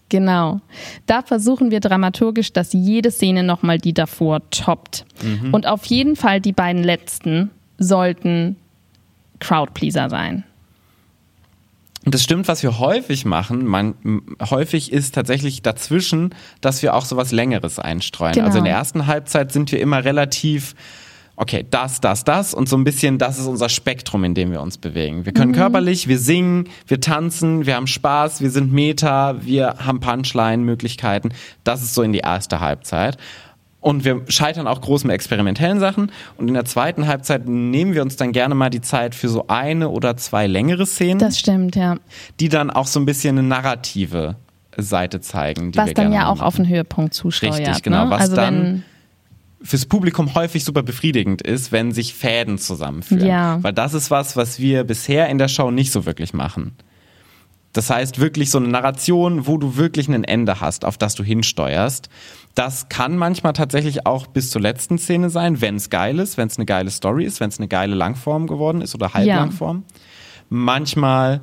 [0.10, 0.62] Genau.
[1.08, 5.06] Da versuchen wir dramaturgisch, dass jede Szene nochmal die davor toppt.
[5.24, 5.54] Mhm.
[5.54, 8.58] Und auf jeden Fall die beiden letzten sollten
[9.40, 10.44] Crowdpleaser sein.
[12.06, 13.66] Und das stimmt, was wir häufig machen.
[13.66, 13.96] Man,
[14.50, 18.34] häufig ist tatsächlich dazwischen, dass wir auch sowas Längeres einstreuen.
[18.34, 18.48] Genau.
[18.48, 20.76] Also in der ersten Halbzeit sind wir immer relativ,
[21.38, 24.62] okay, das, das, das und so ein bisschen, das ist unser Spektrum, in dem wir
[24.62, 25.26] uns bewegen.
[25.26, 30.02] Wir können körperlich, wir singen, wir tanzen, wir haben Spaß, wir sind Meta, wir haben
[30.02, 31.30] Punchline-Möglichkeiten.
[31.64, 33.18] Das ist so in die erste Halbzeit.
[33.84, 36.10] Und wir scheitern auch groß mit experimentellen Sachen.
[36.38, 39.48] Und in der zweiten Halbzeit nehmen wir uns dann gerne mal die Zeit für so
[39.48, 41.98] eine oder zwei längere Szenen Das stimmt, ja.
[42.40, 44.38] die dann auch so ein bisschen eine narrative
[44.78, 45.76] Seite zeigen.
[45.76, 46.46] Was dann ja auch machen.
[46.48, 47.60] auf den Höhepunkt zusteuert.
[47.60, 48.06] Richtig, genau.
[48.06, 48.12] Ne?
[48.12, 48.84] Was also dann- wenn,
[49.64, 53.28] fürs Publikum häufig super befriedigend ist, wenn sich Fäden zusammenführen.
[53.28, 53.62] Ja.
[53.64, 56.74] Weil das ist was, was wir bisher in der Show nicht so wirklich machen.
[57.74, 61.24] Das heißt, wirklich so eine Narration, wo du wirklich ein Ende hast, auf das du
[61.24, 62.08] hinsteuerst.
[62.56, 66.48] Das kann manchmal tatsächlich auch bis zur letzten Szene sein, wenn es geil ist, wenn
[66.48, 69.84] es eine geile Story ist, wenn es eine geile Langform geworden ist oder Halblangform.
[70.50, 71.42] Manchmal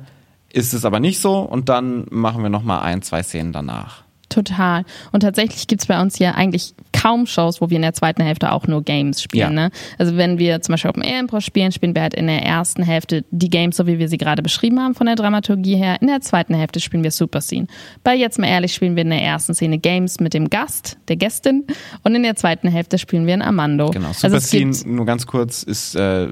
[0.53, 4.03] ist es aber nicht so und dann machen wir nochmal ein, zwei Szenen danach.
[4.31, 4.85] Total.
[5.11, 8.51] Und tatsächlich gibt's bei uns ja eigentlich kaum Shows, wo wir in der zweiten Hälfte
[8.51, 9.55] auch nur Games spielen.
[9.57, 9.67] Ja.
[9.67, 9.71] Ne?
[9.97, 12.83] Also wenn wir zum Beispiel Open Air Impro spielen, spielen wir halt in der ersten
[12.83, 16.01] Hälfte die Games, so wie wir sie gerade beschrieben haben von der Dramaturgie her.
[16.01, 17.67] In der zweiten Hälfte spielen wir Super Scene.
[18.03, 21.17] Bei jetzt mal ehrlich spielen wir in der ersten Szene Games mit dem Gast, der
[21.17, 21.65] Gästin,
[22.03, 23.89] und in der zweiten Hälfte spielen wir in Amando.
[23.89, 26.29] Genau, also Super es Scene, nur ganz kurz, ist äh,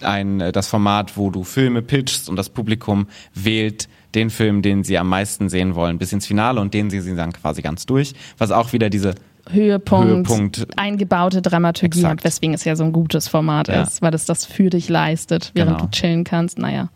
[0.00, 4.82] ein, äh, das Format, wo du Filme pitchst und das Publikum wählt den Film, den
[4.82, 7.86] sie am meisten sehen wollen, bis ins Finale und den sie sie dann quasi ganz
[7.86, 8.14] durch.
[8.38, 9.14] Was auch wieder diese
[9.48, 10.66] Höhepunkt, Höhepunkt.
[10.76, 12.20] eingebaute Dramaturgie Exakt.
[12.20, 13.82] hat, weswegen es ja so ein gutes Format Ja.
[13.82, 15.84] ist, weil es das für dich leistet, während Genau.
[15.84, 16.58] du chillen kannst.
[16.58, 16.88] Naja.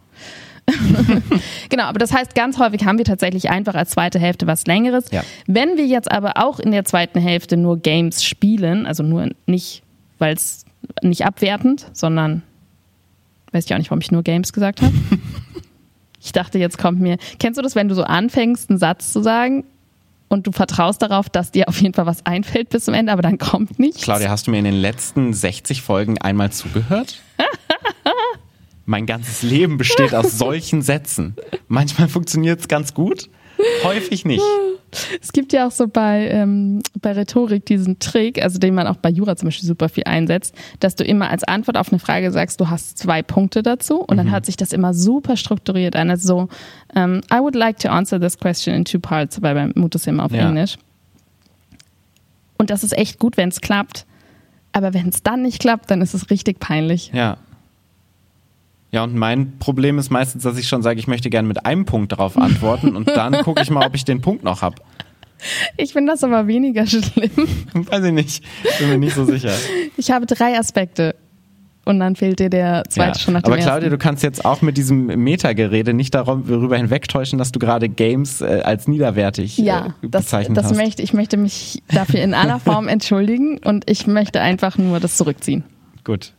[1.68, 5.06] genau, aber das heißt, ganz häufig haben wir tatsächlich einfach als zweite Hälfte was Längeres.
[5.10, 5.22] Ja.
[5.46, 9.82] Wenn wir jetzt aber auch in der zweiten Hälfte nur Games spielen, also nur nicht,
[10.18, 10.64] weil es
[11.02, 12.42] nicht abwertend, sondern
[13.52, 14.92] weiß ich auch nicht, warum ich nur Games gesagt habe.
[16.20, 17.16] ich dachte, jetzt kommt mir.
[17.38, 19.64] Kennst du das, wenn du so anfängst, einen Satz zu sagen
[20.28, 23.22] und du vertraust darauf, dass dir auf jeden Fall was einfällt bis zum Ende, aber
[23.22, 24.02] dann kommt nichts?
[24.02, 27.20] Claudia, hast du mir in den letzten 60 Folgen einmal zugehört?
[28.86, 31.36] mein ganzes Leben besteht aus solchen Sätzen.
[31.68, 33.28] Manchmal funktioniert es ganz gut,
[33.84, 34.44] häufig nicht.
[35.22, 38.96] Es gibt ja auch so bei, ähm, bei Rhetorik diesen Trick, also den man auch
[38.96, 42.30] bei Jura zum Beispiel super viel einsetzt, dass du immer als Antwort auf eine Frage
[42.32, 46.10] sagst, du hast zwei Punkte dazu und dann hört sich das immer super strukturiert an.
[46.10, 46.48] Also so,
[46.94, 50.06] ähm, I would like to answer this question in two parts, weil beim Mut ist
[50.06, 50.48] ja immer auf Ja.
[50.48, 50.76] Englisch.
[52.58, 54.04] Und das ist echt gut, wenn es klappt.
[54.72, 57.10] Aber wenn es dann nicht klappt, dann ist es richtig peinlich.
[57.14, 57.38] Ja.
[58.92, 61.84] Ja, und mein Problem ist meistens, dass ich schon sage, ich möchte gerne mit einem
[61.84, 64.76] Punkt darauf antworten und dann gucke ich mal, ob ich den Punkt noch habe.
[65.76, 67.30] Ich finde das aber weniger schlimm.
[67.72, 68.44] Weiß ich nicht.
[68.78, 69.52] Bin mir nicht so sicher.
[69.96, 71.14] Ich habe drei Aspekte.
[71.86, 73.24] Und dann fehlt dir der zweite Ja.
[73.24, 73.90] schon nach dem Aber Claudia, ersten.
[73.90, 78.60] du kannst jetzt auch mit diesem Metagerede nicht darüber hinwegtäuschen, dass du gerade Games äh,
[78.62, 80.76] als niederwertig Ja, äh, das, bezeichnet das hast.
[80.76, 85.16] möchte ich möchte mich dafür in aller Form entschuldigen und ich möchte einfach nur das
[85.16, 85.64] zurückziehen.
[86.04, 86.34] Gut.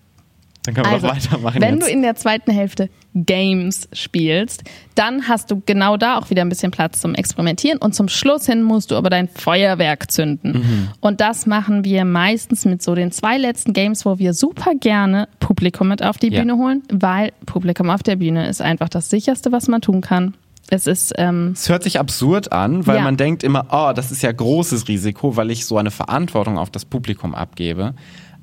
[0.64, 1.88] Dann können wir Also, weitermachen wenn jetzt.
[1.88, 4.64] du in der zweiten Hälfte Games spielst,
[4.96, 8.46] dann hast du genau da auch wieder ein bisschen Platz zum Experimentieren und zum Schluss
[8.46, 10.52] hin musst du aber dein Feuerwerk zünden.
[10.54, 10.88] Mhm.
[11.00, 15.28] Und das machen wir meistens mit so den zwei letzten Games, wo wir super gerne
[15.40, 16.42] Publikum mit auf die Ja.
[16.42, 20.36] Bühne holen, weil Publikum auf der Bühne ist einfach das sicherste, was man tun kann.
[20.70, 23.02] Es ist ähm, Es hört sich absurd an, weil Ja.
[23.02, 26.70] man denkt immer, oh, das ist ja großes Risiko, weil ich so eine Verantwortung auf
[26.70, 27.94] das Publikum abgebe.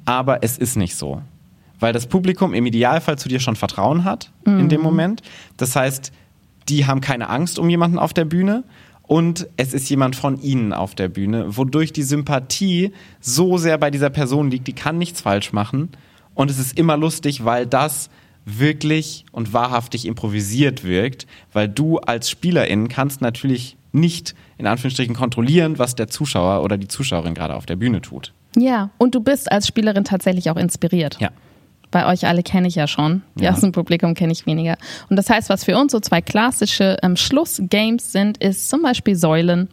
[0.04, 1.22] Aber es ist nicht so.
[1.80, 5.22] Weil das Publikum im Idealfall zu dir schon Vertrauen hat in dem Moment.
[5.56, 6.12] Das heißt,
[6.68, 8.64] die haben keine Angst um jemanden auf der Bühne
[9.08, 13.90] und es ist jemand von ihnen auf der Bühne, wodurch die Sympathie so sehr bei
[13.90, 15.88] dieser Person liegt, die kann nichts falsch machen.
[16.34, 18.10] Und es ist immer lustig, weil das
[18.44, 25.78] wirklich und wahrhaftig improvisiert wirkt, weil du als Spielerin kannst natürlich nicht in Anführungsstrichen kontrollieren,
[25.78, 28.34] was der Zuschauer oder die Zuschauerin gerade auf der Bühne tut.
[28.56, 31.16] ja und du bist als Spielerin tatsächlich auch inspiriert.
[31.18, 31.30] Ja.
[31.90, 33.22] Bei euch alle kenne ich ja schon.
[33.36, 33.52] Die Ja.
[33.52, 34.76] aus dem Publikum kenne ich weniger.
[35.08, 39.16] Und das heißt, was für uns so zwei klassische ähm, Schlussgames sind, ist zum Beispiel
[39.16, 39.68] Säulen,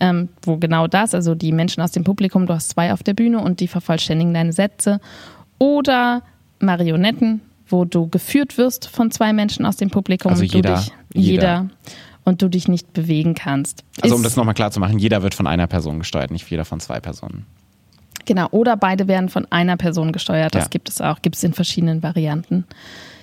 [0.00, 3.14] ähm, wo genau das, also die Menschen aus dem Publikum, du hast zwei auf der
[3.14, 5.00] Bühne und die vervollständigen deine Sätze.
[5.58, 6.22] Oder
[6.60, 10.74] Marionetten, wo du geführt wirst von zwei Menschen aus dem Publikum Also und du jeder-
[10.76, 11.32] dich, jeder.
[11.32, 11.68] jeder
[12.24, 13.84] und du dich nicht bewegen kannst.
[14.02, 16.50] Also um Ist- das nochmal klar zu machen, jeder wird von einer Person gesteuert, nicht
[16.50, 17.46] jeder von zwei Personen.
[18.26, 20.54] Genau, oder beide werden von einer Person gesteuert.
[20.54, 20.68] Das Ja.
[20.68, 22.64] gibt es auch, gibt es in verschiedenen Varianten.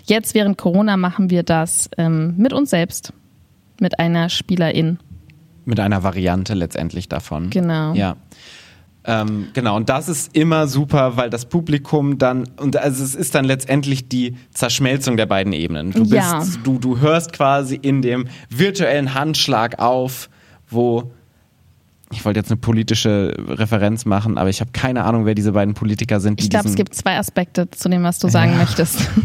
[0.06, 3.14] Jetzt während Corona machen wir das ähm, mit uns selbst,
[3.80, 5.00] mit einer Spielerin.
[5.66, 7.50] Mit einer Variante letztendlich davon.
[7.52, 7.94] Genau.
[7.94, 8.16] Ja.
[9.04, 13.34] Ähm, genau, und das ist immer super, weil das Publikum dann, und also es ist
[13.34, 15.90] dann letztendlich die Zerschmelzung der beiden Ebenen.
[15.92, 16.44] Du bist, Ja.
[16.64, 20.30] du, du hörst quasi in dem virtuellen Handschlag auf,
[20.70, 21.12] wo
[22.12, 25.74] ich wollte jetzt eine politische Referenz machen, aber ich habe keine Ahnung, wer diese beiden
[25.74, 26.40] Politiker sind.
[26.40, 29.10] Die Ich glaube, es gibt zwei Aspekte zu dem, was du sagen möchtest.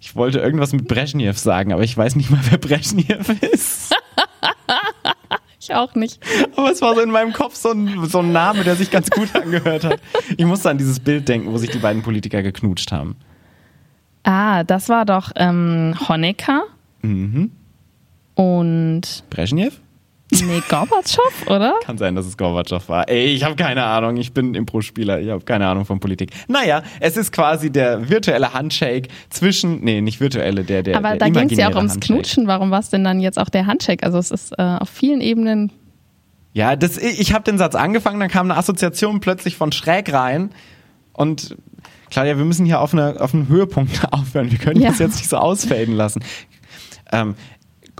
[0.00, 3.92] Ich wollte irgendwas mit Brezhnev sagen, aber ich weiß nicht mal, wer Brezhnev ist.
[5.60, 6.20] Ich auch nicht.
[6.56, 9.10] Aber es war so in meinem Kopf so ein, so ein Name, der sich ganz
[9.10, 10.00] gut angehört hat.
[10.36, 13.16] Ich musste an dieses Bild denken, wo sich die beiden Politiker geknutscht haben.
[14.22, 16.62] Ah, das war doch ähm, Honecker
[17.02, 17.50] Mhm.
[18.34, 19.78] und Brezhnev?
[20.32, 21.74] Nee, Gorbatschow, oder?
[21.84, 23.08] Kann sein, dass es Gorbatschow war.
[23.08, 24.16] Ey, ich habe keine Ahnung.
[24.16, 25.20] Ich bin Impro-Spieler.
[25.20, 26.30] Ich habe keine Ahnung von Politik.
[26.48, 31.18] Naja, es ist quasi der virtuelle Handshake zwischen, nee, nicht virtuelle, der, der Aber der
[31.18, 32.14] da ging es ja auch ums Handshake.
[32.14, 32.46] Knutschen.
[32.46, 34.04] Warum war es denn dann jetzt auch der Handshake?
[34.04, 35.72] Also es ist äh, auf vielen Ebenen
[36.52, 40.50] Ja, das, ich habe den Satz angefangen, dann kam eine Assoziation plötzlich von schräg rein
[41.12, 41.56] und
[42.10, 44.50] Claudia, wir müssen hier auf, eine, auf einen Höhepunkt aufhören.
[44.50, 44.90] Wir können Ja.
[44.90, 46.22] das jetzt nicht so ausfaden lassen.
[47.12, 47.34] Ähm,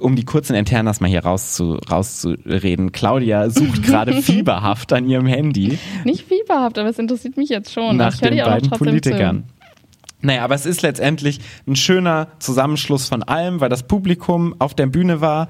[0.01, 2.93] um die kurzen Internas mal hier rauszu, rauszureden.
[2.93, 5.79] Claudia sucht gerade fieberhaft an ihrem Handy.
[6.05, 7.97] Nicht fieberhaft, aber es interessiert mich jetzt schon.
[7.97, 9.45] Nach Ich höre den beiden trotzdem Politikern.
[10.21, 14.87] Naja, aber es ist letztendlich ein schöner Zusammenschluss von allem, weil das Publikum auf der
[14.87, 15.49] Bühne war.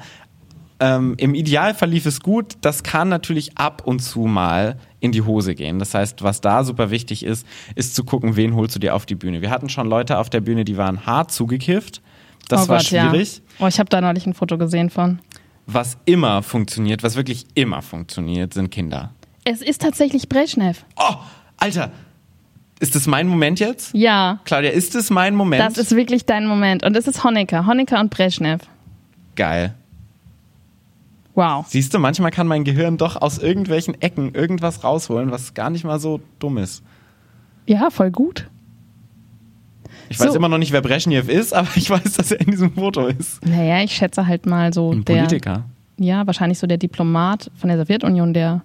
[0.80, 2.54] Ähm, Im Idealfall lief es gut.
[2.60, 5.78] Das kann natürlich ab und zu mal in die Hose gehen.
[5.78, 9.06] Das heißt, was da super wichtig ist, ist zu gucken, wen holst du dir auf
[9.06, 9.40] die Bühne.
[9.42, 12.02] Wir hatten schon Leute auf der Bühne, die waren hart zugekifft.
[12.48, 13.36] Das oh war Gott, schwierig.
[13.36, 13.64] Ja.
[13.64, 15.20] Oh, ich habe da neulich ein Foto gesehen von.
[15.66, 19.12] Was immer funktioniert, was wirklich immer funktioniert, sind Kinder.
[19.44, 20.84] Es ist tatsächlich Brezhnev.
[20.96, 21.14] Oh,
[21.58, 21.90] Alter,
[22.80, 23.94] ist das mein Moment jetzt?
[23.94, 25.62] Ja, Claudia, ist es mein Moment?
[25.62, 26.84] das ist wirklich dein Moment.
[26.84, 27.66] Und es ist Honecker.
[27.66, 28.62] Honecker und Brezhnev.
[29.36, 29.74] geil.
[31.34, 31.66] Wow.
[31.68, 35.84] Siehst du, manchmal kann mein Gehirn doch aus irgendwelchen Ecken irgendwas rausholen, was gar nicht
[35.84, 36.82] mal so dumm ist.
[37.66, 38.48] Ja, voll gut.
[40.08, 40.36] Ich weiß So.
[40.36, 43.44] immer noch nicht, wer Brezhnev ist, aber ich weiß, dass er in diesem Foto ist.
[43.46, 45.14] Naja, ich schätze halt mal so Ein der.
[45.16, 45.64] Politiker.
[45.98, 48.62] Ja, wahrscheinlich so der Diplomat von der Sowjetunion, der.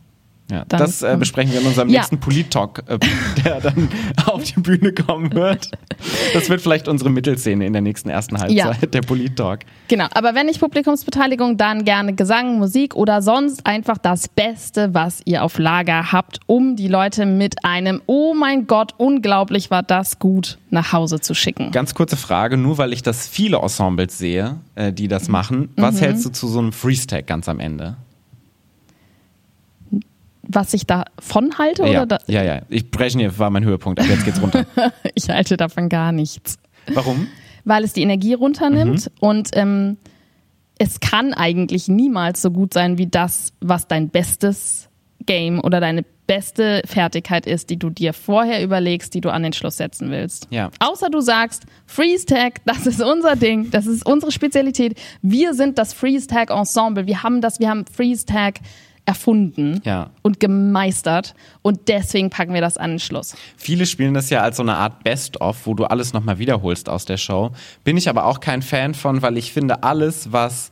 [0.52, 2.02] Ja, Dann- das äh, besprechen wir in unserem Ja.
[2.02, 3.00] nächsten Polit-Talk, äh,
[3.44, 3.88] der dann
[4.26, 5.72] auf die Bühne kommen wird.
[6.34, 8.74] Das wird vielleicht unsere Mittelszene in der nächsten ersten Halbzeit, Ja.
[8.88, 9.62] der Polit-Talk.
[9.88, 15.22] Genau, aber wenn nicht Publikumsbeteiligung, dann gerne Gesang, Musik oder sonst einfach das Beste, was
[15.26, 20.20] ihr auf Lager habt, um die Leute mit einem Oh mein Gott, unglaublich war das
[20.20, 21.72] gut nach Hause zu schicken.
[21.72, 25.82] Ganz kurze Frage, nur weil ich das viele Ensembles sehe, äh, die das machen, Mhm.
[25.82, 27.96] was hältst du zu so einem Freeze-Tag ganz am Ende?
[30.46, 32.62] Was ich davon halte ja, oder ja, ja.
[32.70, 34.66] Ich, Brezhnev war mein Höhepunkt, aber jetzt geht's runter.
[35.16, 36.58] ich halte davon gar nichts.
[36.94, 37.28] Warum?
[37.64, 39.12] Weil es die Energie runternimmt Mhm.
[39.28, 39.98] und ähm,
[40.80, 44.90] es kann eigentlich niemals so gut sein wie das, was dein bestes
[45.26, 49.54] Game oder deine beste Fertigkeit ist, die du dir vorher überlegst, die du an den
[49.54, 50.48] Schluss setzen willst.
[50.52, 50.72] Ja.
[50.80, 55.00] Außer du sagst, Freeze Tag, das ist unser Ding, das ist unsere Spezialität.
[55.22, 57.08] Wir sind das Freeze Tag Ensemble.
[57.08, 58.56] Wir haben das, wir haben Freeze Tag
[59.06, 60.12] erfunden Ja.
[60.22, 63.36] und gemeistert und deswegen packen wir das an den Schluss.
[63.58, 67.06] Viele spielen das ja als so eine Art Best-of, wo du alles nochmal wiederholst aus
[67.06, 67.52] der Show.
[67.84, 70.72] Bin ich aber auch kein Fan von, weil ich finde, alles, was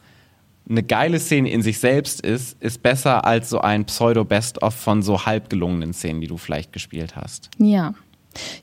[0.69, 5.25] eine geile Szene in sich selbst ist, ist besser als so ein Pseudo-Best-of von so
[5.25, 7.49] halb gelungenen Szenen, die du vielleicht gespielt hast.
[7.57, 7.93] Ja.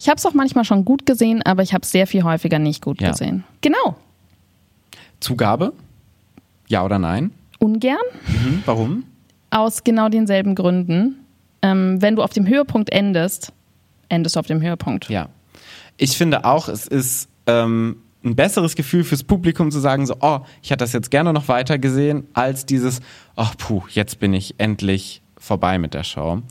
[0.00, 2.58] Ich habe es auch manchmal schon gut gesehen, aber ich habe es sehr viel häufiger
[2.58, 3.10] nicht gut Ja.
[3.10, 3.44] gesehen.
[3.60, 3.96] Genau.
[5.20, 5.72] Zugabe?
[6.68, 7.32] Ja oder nein?
[7.58, 7.96] Ungern.
[8.26, 9.04] Hm, warum?
[9.50, 11.24] Aus genau denselben Gründen.
[11.62, 13.52] Ähm, wenn du auf dem Höhepunkt endest,
[14.08, 15.08] endest du auf dem Höhepunkt.
[15.08, 15.28] Ja.
[15.96, 20.40] Ich finde auch, es ist ähm, ein besseres Gefühl fürs Publikum zu sagen, so, oh,
[20.62, 23.00] ich hätte das jetzt gerne noch weiter gesehen, als dieses,
[23.36, 26.42] oh, puh, jetzt bin ich endlich vorbei mit der Show.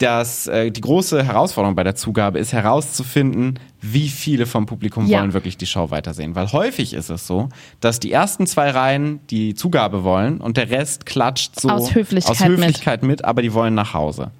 [0.00, 5.20] Das, äh, die große Herausforderung bei der Zugabe ist herauszufinden, wie viele vom Publikum Ja.
[5.20, 6.34] wollen wirklich die Show weitersehen.
[6.34, 10.70] Weil häufig ist es so, dass die ersten zwei Reihen die Zugabe wollen und der
[10.70, 13.26] Rest klatscht so Aus Höflichkeit aus Höflichkeit mit.
[13.26, 14.30] aber die wollen nach Hause.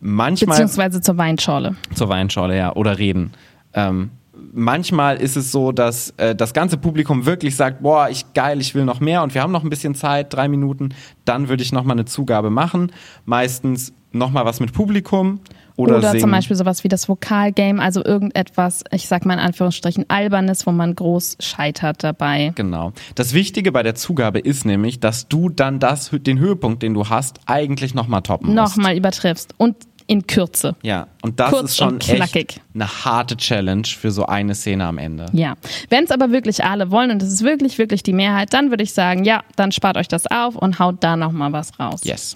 [0.00, 1.74] Manchmal Beziehungsweise zur Weinschorle.
[1.94, 3.32] zur Weinschorle, ja, oder reden.
[3.72, 4.10] Ähm,
[4.52, 8.74] manchmal ist es so, dass äh, das ganze Publikum wirklich sagt, boah, ich geil, ich
[8.74, 10.90] will noch mehr und wir haben noch ein bisschen Zeit, drei Minuten,
[11.24, 12.92] dann würde ich noch mal eine Zugabe machen.
[13.24, 15.40] Meistens noch mal was mit Publikum
[15.76, 20.06] oder, Oder, zum Beispiel sowas wie das Vokalgame, also irgendetwas, ich sag mal in Anführungsstrichen,
[20.08, 22.52] albernes, wo man groß scheitert dabei.
[22.54, 22.92] Genau.
[23.14, 27.10] Das Wichtige bei der Zugabe ist nämlich, dass du dann das, den Höhepunkt, den du
[27.10, 28.76] hast, eigentlich noch mal toppen musst.
[28.76, 29.54] Nochmal übertriffst.
[29.58, 29.76] Und
[30.08, 30.76] in Kürze.
[30.82, 34.98] Ja, und das Kurz ist schon echt eine harte Challenge für so eine Szene am
[34.98, 35.26] Ende.
[35.32, 35.54] Ja.
[35.88, 38.84] Wenn es aber wirklich alle wollen und es ist wirklich, wirklich die Mehrheit, dann würde
[38.84, 42.02] ich sagen, ja, dann spart euch das auf und haut da nochmal was raus.
[42.04, 42.34] Yes.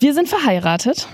[0.00, 1.08] Wir sind verheiratet.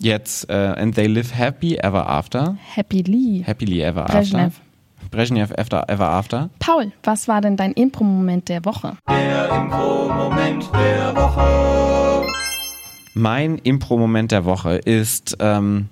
[0.00, 2.56] Jetzt, äh, and they live happy ever after.
[2.76, 3.42] Happily.
[3.44, 4.46] Happily ever Brezhnev.
[4.46, 4.62] after.
[5.10, 6.50] Brezhnev after, ever after.
[6.60, 8.96] Paul, was war denn dein Impro-Moment der Woche?
[13.14, 15.88] Mein Impro-Moment der Woche ist, ähm,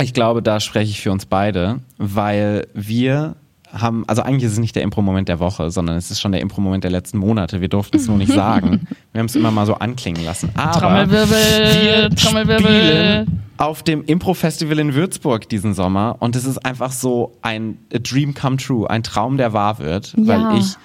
[0.00, 3.36] ich glaube, da spreche ich für uns beide, weil wir
[3.72, 6.40] haben, also eigentlich ist es nicht der Impro-Moment der Woche, sondern es ist schon der
[6.40, 7.60] Impro-Moment der letzten Monate.
[7.60, 8.86] Wir durften es nur nicht sagen.
[9.12, 10.50] Wir haben es immer mal so anklingen lassen.
[10.54, 11.36] Aber Trommelwirbel,
[11.82, 13.26] wir Trommelwirbel.
[13.58, 18.56] auf dem Impro-Festival in Würzburg diesen Sommer und es ist einfach so ein Dream come
[18.56, 20.26] true, ein Traum, der wahr wird, Ja.
[20.50, 20.76] weil ich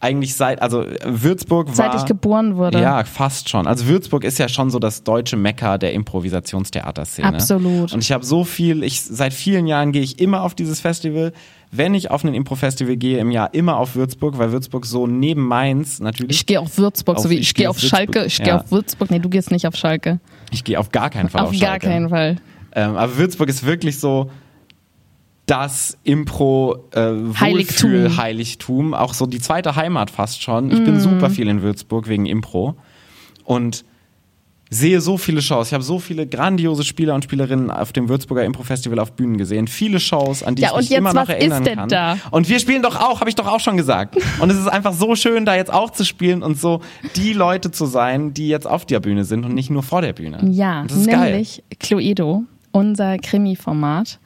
[0.00, 1.74] eigentlich seit, also Würzburg war...
[1.74, 2.78] Seit ich geboren wurde.
[2.78, 3.66] Ja, fast schon.
[3.66, 7.28] Also Würzburg ist ja schon so das deutsche Mekka der Improvisationstheaterszene.
[7.28, 7.94] Absolut.
[7.94, 11.32] Und ich habe so viel, ich seit vielen Jahren gehe ich immer auf dieses Festival.
[11.76, 15.46] Wenn ich auf ein Impro-Festival gehe im Jahr, immer auf Würzburg, weil Würzburg so neben
[15.46, 16.36] Mainz natürlich.
[16.38, 18.36] Ich gehe auf Würzburg, so Auf- wie ich ich geh gehe auf auf Schalke, ich
[18.38, 18.60] gehe Ja.
[18.60, 19.10] auf Würzburg.
[19.10, 20.20] Nee, du gehst nicht auf Schalke.
[20.50, 21.86] Ich gehe auf gar keinen Fall auf, Auf gar Schalke.
[21.88, 22.36] keinen Fall.
[22.76, 24.30] Ähm, aber Würzburg ist wirklich so
[25.46, 28.16] das Impro äh, Heiligtum.
[28.16, 30.70] Heiligtum, auch so die zweite Heimat fast schon.
[30.70, 30.84] Ich Mhm.
[30.84, 32.76] bin super viel in Würzburg wegen Impro
[33.44, 33.84] und
[34.74, 35.68] sehe so viele Shows.
[35.68, 39.38] Ich habe so viele grandiose Spieler und Spielerinnen auf dem Würzburger Impro Festival auf Bühnen
[39.38, 39.68] gesehen.
[39.68, 41.78] Viele Shows, an die Ja, ich und mich jetzt, immer noch was ist erinnern denn
[41.78, 41.88] kann.
[41.88, 42.18] da?
[42.30, 44.16] Und wir spielen doch auch, habe ich doch auch schon gesagt.
[44.40, 46.80] Und es ist einfach so schön, da jetzt auch zu spielen und so
[47.16, 50.12] die Leute zu sein, die jetzt auf der Bühne sind und nicht nur vor der
[50.12, 50.38] Bühne.
[50.50, 51.30] Ja, und das ist geil.
[51.30, 54.18] nämlich Cluedo, unser Krimi-Format,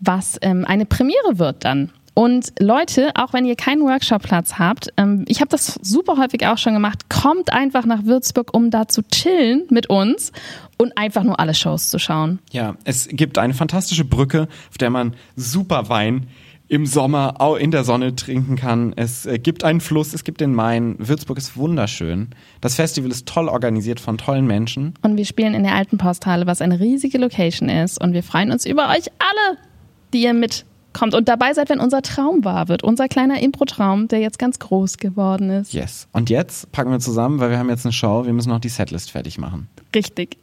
[0.00, 1.90] was ähm, eine Premiere wird dann.
[2.18, 6.56] Und Leute, auch wenn ihr keinen Workshopplatz habt, ähm, ich habe das super häufig auch
[6.56, 10.32] schon gemacht, kommt einfach nach Würzburg, um da zu chillen mit uns
[10.78, 12.38] und einfach nur alle Shows zu schauen.
[12.52, 16.28] Ja, es gibt eine fantastische Brücke, auf der man super Wein
[16.68, 18.94] im Sommer au- in der Sonne trinken kann.
[18.96, 20.96] Es äh, gibt einen Fluss, es gibt den Main.
[20.98, 22.30] Würzburg ist wunderschön.
[22.62, 24.94] Das Festival ist toll organisiert von tollen Menschen.
[25.02, 28.00] Und wir spielen in der alten Posthalle, was eine riesige Location ist.
[28.00, 29.58] Und wir freuen uns über euch alle,
[30.14, 30.32] die ihr
[30.96, 32.82] mitkommt und dabei seid, wenn unser Traum wahr wird.
[32.82, 35.72] Unser kleiner Impro-Traum, der jetzt ganz groß geworden ist.
[35.72, 36.08] Yes.
[36.12, 38.24] Und jetzt packen wir zusammen, weil wir haben jetzt eine Show.
[38.24, 39.68] Wir müssen noch die Setlist fertig machen.
[39.94, 40.38] Richtig.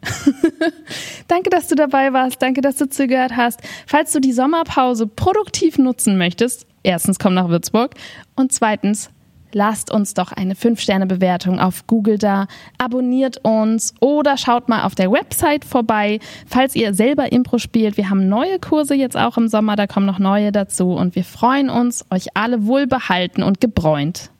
[1.27, 2.41] Danke, dass du dabei warst.
[2.41, 3.61] Danke, dass du zugehört hast.
[3.87, 7.95] Falls du die Sommerpause produktiv nutzen möchtest, erstens komm nach Würzburg
[8.35, 9.09] und zweitens
[9.55, 12.47] lasst uns doch eine 5-Sterne-Bewertung auf Google da,
[12.77, 17.97] abonniert uns oder schaut mal auf der Website vorbei, falls ihr selber Impro spielt.
[17.97, 21.23] Wir haben neue Kurse jetzt auch im Sommer, da kommen noch neue dazu und wir
[21.23, 24.31] freuen uns, euch alle wohlbehalten und gebräunt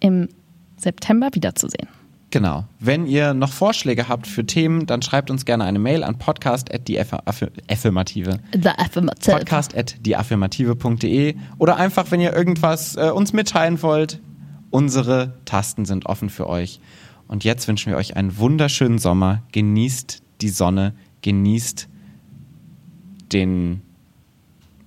[0.00, 0.28] im
[0.76, 1.88] September wiederzusehen.
[2.30, 2.64] Genau.
[2.80, 8.40] Wenn ihr noch Vorschläge habt für Themen, dann schreibt uns gerne eine Mail an podcast.deaffirmative.
[8.52, 9.36] The Affirmative.
[9.36, 14.18] podcast.deaffirmative.de oder einfach, wenn ihr irgendwas äh, uns mitteilen wollt,
[14.76, 16.80] unsere Tasten sind offen für euch.
[17.28, 19.42] Und jetzt wünschen wir euch einen wunderschönen Sommer.
[19.52, 21.88] Genießt die Sonne, genießt
[23.32, 23.80] den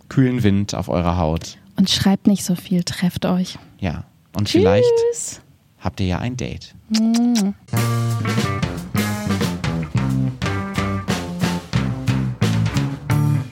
[0.07, 1.57] kühlen Wind auf eurer Haut.
[1.75, 3.57] Und schreibt nicht so viel, trefft euch.
[3.79, 4.03] Ja.
[4.37, 5.41] Und vielleicht Tschüss.
[5.79, 6.75] habt ihr ja ein Date.